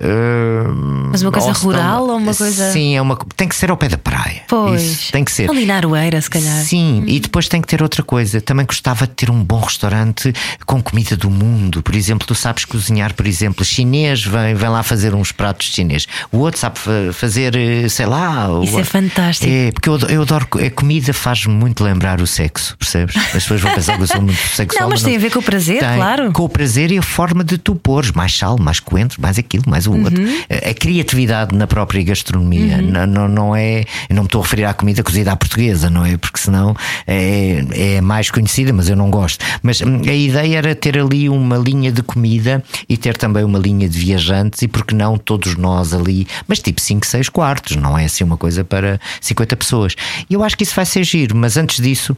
[0.00, 1.70] hum, Mas uma coisa hostel.
[1.70, 4.42] rural ou uma coisa- Sim, é uma, tem que ser ao pé da praia.
[4.48, 4.82] Pois.
[4.82, 5.50] Isso, tem que ser.
[5.50, 6.62] Ali na Aroeira, se calhar.
[6.72, 8.40] Sim, e depois tem que ter outra coisa.
[8.40, 10.32] Também gostava de ter um bom restaurante
[10.64, 11.82] com comida do mundo.
[11.82, 16.06] Por exemplo, tu sabes cozinhar, por exemplo, chinês, vem, vem lá fazer uns pratos chineses.
[16.32, 18.46] O outro sabe fa- fazer, eh, sei lá.
[18.64, 19.52] Isso o- é fantástico.
[19.52, 20.48] É, porque eu, eu adoro.
[20.66, 23.16] A comida faz-me muito lembrar o sexo, percebes?
[23.16, 24.84] As pessoas vão pensar que eu sou muito sexual.
[24.84, 26.32] Não, mas tem a ver com o prazer, Tem, claro.
[26.32, 29.64] Com o prazer e a forma de tu pôres mais sal, mais coentro, mais aquilo,
[29.66, 30.22] mais o outro.
[30.22, 30.40] Uhum.
[30.48, 33.80] A, a criatividade na própria gastronomia não, não, não é.
[34.08, 36.16] Eu não me estou a referir à comida cozida à portuguesa, não é?
[36.16, 36.61] Porque senão
[37.06, 39.44] é, é mais conhecida, mas eu não gosto.
[39.62, 43.58] Mas hum, a ideia era ter ali uma linha de comida e ter também uma
[43.58, 47.98] linha de viajantes e porque não todos nós ali, mas tipo 5, 6 quartos, não
[47.98, 49.94] é assim uma coisa para 50 pessoas.
[50.28, 52.16] E eu acho que isso vai ser giro, mas antes disso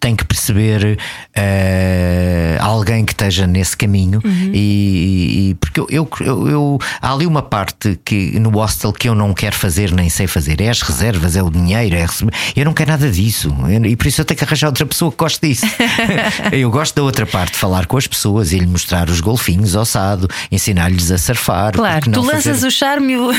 [0.00, 0.98] tem que perceber
[1.34, 4.20] eh, alguém que esteja nesse caminho
[4.52, 9.14] e, e- porque eu, eu, eu- há ali uma parte que no hostel que eu
[9.14, 12.32] não quero fazer nem sei fazer é as reservas, é o dinheiro, é receber.
[12.56, 15.10] eu não quero nada disso Eu- e por isso eu tenho que arranjar outra pessoa
[15.10, 15.66] que goste disso.
[16.52, 19.84] eu gosto da outra parte, falar com as pessoas e lhe mostrar os golfinhos ao
[19.84, 21.72] sado, ensinar-lhes a surfar.
[21.72, 23.30] Claro, tu lanças fazer- o charme e o,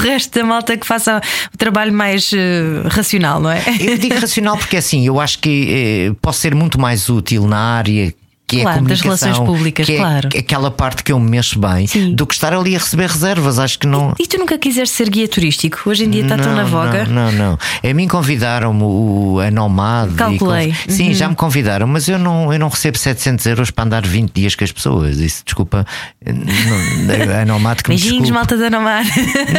[0.00, 1.20] resto da malta que faça
[1.52, 3.62] o trabalho mais eh, racional, não é?
[3.80, 5.89] Eu digo racional porque assim, eu acho que eh,
[6.22, 8.12] posso ser muito mais útil na área.
[8.46, 10.28] Que Claro, é a das relações públicas, que é claro.
[10.36, 12.16] aquela parte que eu me mexo bem, Sim.
[12.16, 13.60] do que estar ali a receber reservas.
[13.60, 14.12] Acho que não.
[14.18, 15.88] E tu nunca quiseste ser guia turístico?
[15.88, 17.04] Hoje em dia está tão na voga.
[17.04, 17.58] Não, não, não.
[17.88, 20.10] A mim convidaram-me o, a Nomad.
[20.10, 20.66] e Calculei.
[20.72, 24.04] conv- Sim, já me convidaram, mas eu não, eu não recebo 700 euros para andar
[24.04, 25.18] 20 dias com as pessoas.
[25.20, 25.86] Isso, desculpa.
[26.26, 29.04] não- a Nomad que me Beijinhos, malta da Nomar.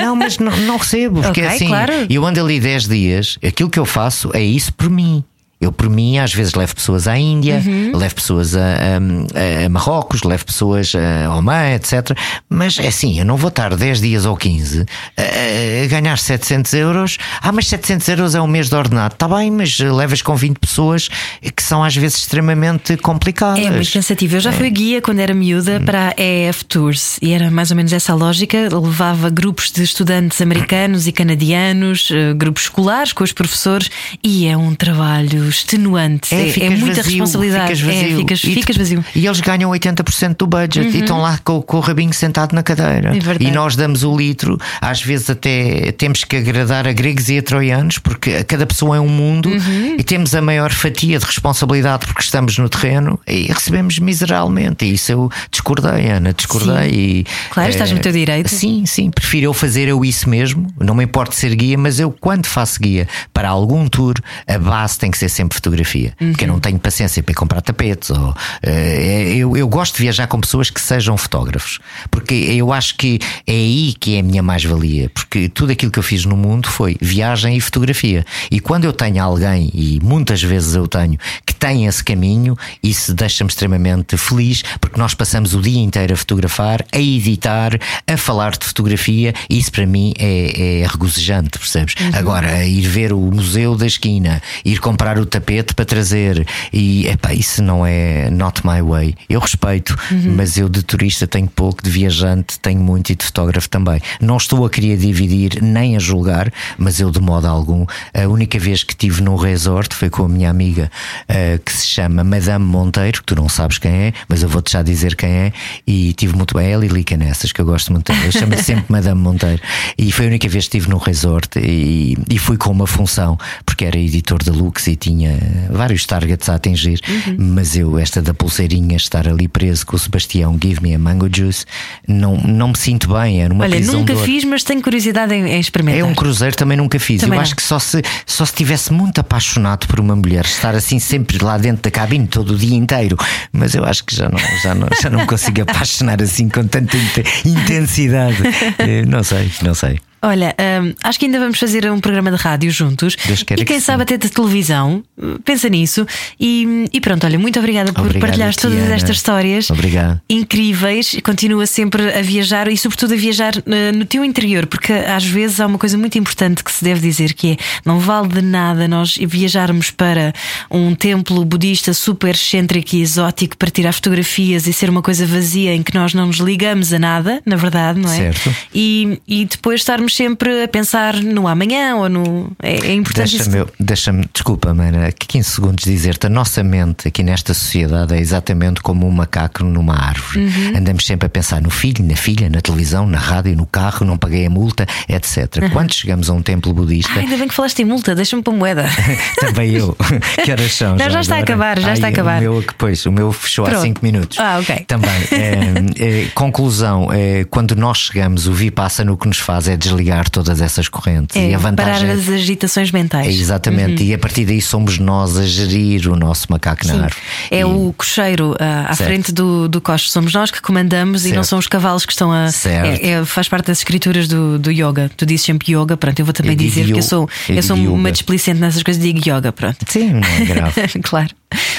[0.04, 1.94] Não, mas não, não recebo, porque Ok, assim, claro.
[2.10, 5.24] eu ando ali 10 dias, aquilo que eu faço é isso por mim.
[5.62, 7.91] Eu, por mim, às vezes levo pessoas à Índia, Uhum.
[7.95, 12.18] levo pessoas a, a- a Marrocos, levo pessoas a Oman, etc.
[12.49, 14.86] Mas é assim, eu não vou estar 10 dias ou 15
[15.16, 17.18] a, a ganhar 700 euros.
[17.41, 19.14] Ah, mas 700 euros é um mês de ordenado.
[19.14, 21.09] Está bem, mas levas com 20 pessoas
[21.55, 23.64] que são às vezes extremamente complicadas.
[23.64, 24.38] É muito cansativo.
[24.38, 27.78] Eu já fui guia quando era miúda para a EF Tours e era mais ou
[27.78, 28.68] menos essa a lógica.
[28.72, 33.89] Levava grupos de estudantes americanos e canadianos, eh, grupos escolares com os professores
[34.24, 36.34] e é um trabalho extenuante.
[36.34, 37.76] É, é ficas muita vazio, responsabilidade.
[37.76, 38.14] Ficas vazio.
[38.14, 38.97] É, ficas, E ficas vazio.
[38.99, 39.06] Uhum.
[39.16, 42.64] E eles ganham 80% do budget e estão lá com, com o rabinho sentado na
[42.64, 43.12] cadeira.
[43.16, 47.38] É e nós damos o litro, às vezes até temos que agradar a gregos e
[47.38, 49.95] a troianos, porque cada pessoa é um mundo Uhum.
[49.97, 54.86] e temos a maior fatia de responsabilidade porque estamos no terreno e recebemos miseravelmente.
[54.86, 56.89] E isso eu discordei, Ana, discordei.
[56.91, 58.49] E, Claro, estás no teu direito.
[58.49, 60.68] Sim, sim, prefiro eu fazer eu isso mesmo.
[60.80, 64.14] Não me importa ser guia, mas eu, quando faço guia para algum tour,
[64.47, 66.14] a base tem que ser sempre fotografia.
[66.18, 68.10] Porque eu não tenho paciência para comprar tapetes.
[68.12, 71.80] Ou, eh, eu, eu gosto de viajar com pessoas que sejam fotógrafos.
[72.10, 75.10] Porque eu acho que é aí que é a minha mais-valia.
[75.10, 78.26] Porque tudo aquilo que eu fiz no mundo foi viagem e fotografia.
[78.50, 83.14] E quando eu tenho alguém, e muitas vezes eu tenho, que tem esse caminho, isso
[83.14, 88.52] deixa-me extremamente feliz, porque nós passamos o dia inteiro a fotografar, a editar, a falar
[88.52, 91.96] de fotografia, e isso para mim é, é regozijante, percebes?
[92.14, 97.34] Agora, ir ver o museu da esquina, ir comprar o tapete para trazer, e epá,
[97.34, 99.16] isso não é not my way.
[99.30, 99.96] Eu respeito,
[100.36, 104.02] mas eu de turista tenho pouco, de viajante tenho muito e de fotógrafo também.
[104.20, 108.60] Não estou a querer dividir nem a julgar, mas eu de modo algum, a única
[108.60, 110.92] vez que estive num resort foi com a minha amiga
[111.28, 114.72] eh, que se chama Madame Monteiro, que tu não sabes quem é, mas eu vou-te
[114.72, 115.54] já dizer quem é,
[115.88, 118.12] e tive muito bem, ela e Lica nessas, que eu gosto muito.
[118.12, 119.62] Eu chamo sempre Madame Monteiro.
[119.98, 123.38] E foi a única vez que estive num resort e, e fui com uma função,
[123.66, 125.20] porque era editor da Lux e tinha
[125.69, 126.99] vários targets a atingir,
[127.38, 131.28] mas eu, esta da pulseirinha, estar ali preso com o Sebastião, give me a mango
[131.34, 131.65] juice,
[132.07, 135.45] não, não me sinto bem, era uma Olha, prisão nunca fiz, mas tenho curiosidade em,
[135.45, 135.99] em experimentar.
[135.99, 137.22] É um cruzeiro, também nunca fiz.
[137.22, 137.41] Também eu não.
[137.43, 141.43] acho que só se, só se tivesse muito apaixonado por uma mulher, estar assim sempre
[141.43, 143.17] lá dentro da cabine todo o dia inteiro.
[143.51, 146.65] Mas eu acho que já não, já não, já não me consigo apaixonar assim com
[146.65, 148.38] tanta inte- intensidade.
[148.80, 149.99] Eh, Não sei, não sei.
[150.24, 153.15] Olha, hum, acho que ainda vamos fazer um programa de rádio juntos.
[153.26, 154.03] Deus e quem que sabe sim.
[154.03, 155.03] até de televisão.
[155.43, 156.05] Pensa nisso.
[156.39, 158.95] E, e pronto, olha, muito obrigada por Obrigado partilhar todas Ana.
[158.95, 160.22] estas histórias Obrigado.
[160.30, 161.17] incríveis.
[161.24, 165.59] Continua sempre a viajar e, sobretudo, a viajar eh, no teu interior, porque às vezes
[165.59, 168.88] há uma coisa muito importante que se deve dizer que é não vale de nada
[168.88, 170.34] nós viajarmos para
[170.69, 175.74] um templo budista super excêntrico e exótico para tirar fotografias e ser uma coisa vazia
[175.74, 178.17] em que nós não nos ligamos a nada, na verdade, não é?
[178.17, 178.55] Certo.
[178.74, 182.51] E, e depois estarmos sempre a pensar no amanhã ou no.
[182.62, 187.07] É, é importante Deixa-me, eu- deixa-me, desculpa, mana, aqui 15 segundos dizer-te: a nossa mente
[187.07, 190.39] aqui nesta sociedade é exatamente como um macaco numa árvore.
[190.45, 190.78] Uhum.
[190.78, 194.18] Andamos sempre a pensar no filho, na filha, na televisão, na rádio, no carro, não
[194.18, 195.70] paguei a multa, etc.
[195.72, 198.86] Quando chegamos a um templo budista, ainda bem que falaste em multa, deixa-me para moeda.
[199.39, 199.95] também eu,
[200.43, 200.95] que horas são?
[200.95, 201.53] Não, já está a agora?
[201.53, 202.38] acabar, já Ai, está a acabar.
[202.39, 203.84] O meu, pois, o meu fechou há Pronto.
[203.84, 204.39] 5 minutos.
[204.39, 204.86] Ah, ok.
[204.88, 205.12] Também.
[205.32, 210.01] é, é, conclusão: é, quando nós chegamos, o Vipassana o que nos faz é desligar
[210.30, 211.36] todas essas correntes.
[211.36, 213.28] É, e a vantagem parar as agitações mentais.
[213.28, 217.16] é exatamente, e a partir daí somos nós a gerir o nosso macaco na árvore.
[217.49, 219.08] É E- o cocheiro ah, à Certo.
[219.10, 220.10] frente do, do coche.
[220.12, 221.47] Somos nós que comandamos e não Certo.
[221.47, 222.52] são os cavalos que estão a.
[222.52, 223.02] Certo.
[223.04, 225.10] É, é- faz parte das escrituras do, do yoga.
[225.16, 226.20] Tu dizes sempre yoga, pronto.
[226.20, 229.02] Eu vou também Eu dizer que eu sou, eu eu sou uma displicente nessas coisas,
[229.02, 229.78] digo yoga, pronto.
[229.88, 230.88] Sim, não é grave.
[231.04, 231.30] claro.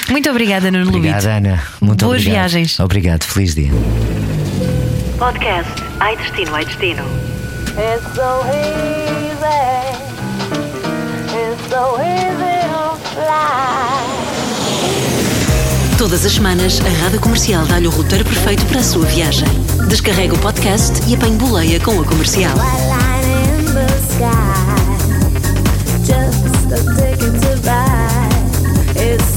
[0.09, 0.95] Muito obrigada, Nuno Luís.
[0.97, 1.63] Obrigado, Ana.
[1.81, 2.33] Muito Boas obrigado.
[2.41, 2.79] viagens.
[2.79, 3.71] Obrigado, feliz dia.
[5.17, 7.32] Podcast Ai Destino, Ai Destino.
[7.75, 9.63] It's so easy.
[11.33, 14.03] It's so easy to fly.
[15.97, 19.47] Todas as semanas, a Rádio Comercial dá-lhe o roteiro perfeito para a sua viagem.
[19.87, 22.53] Descarrega o podcast e apanhe boleia com a comercial.
[26.05, 28.29] Just a ticket to buy.
[28.95, 29.32] It's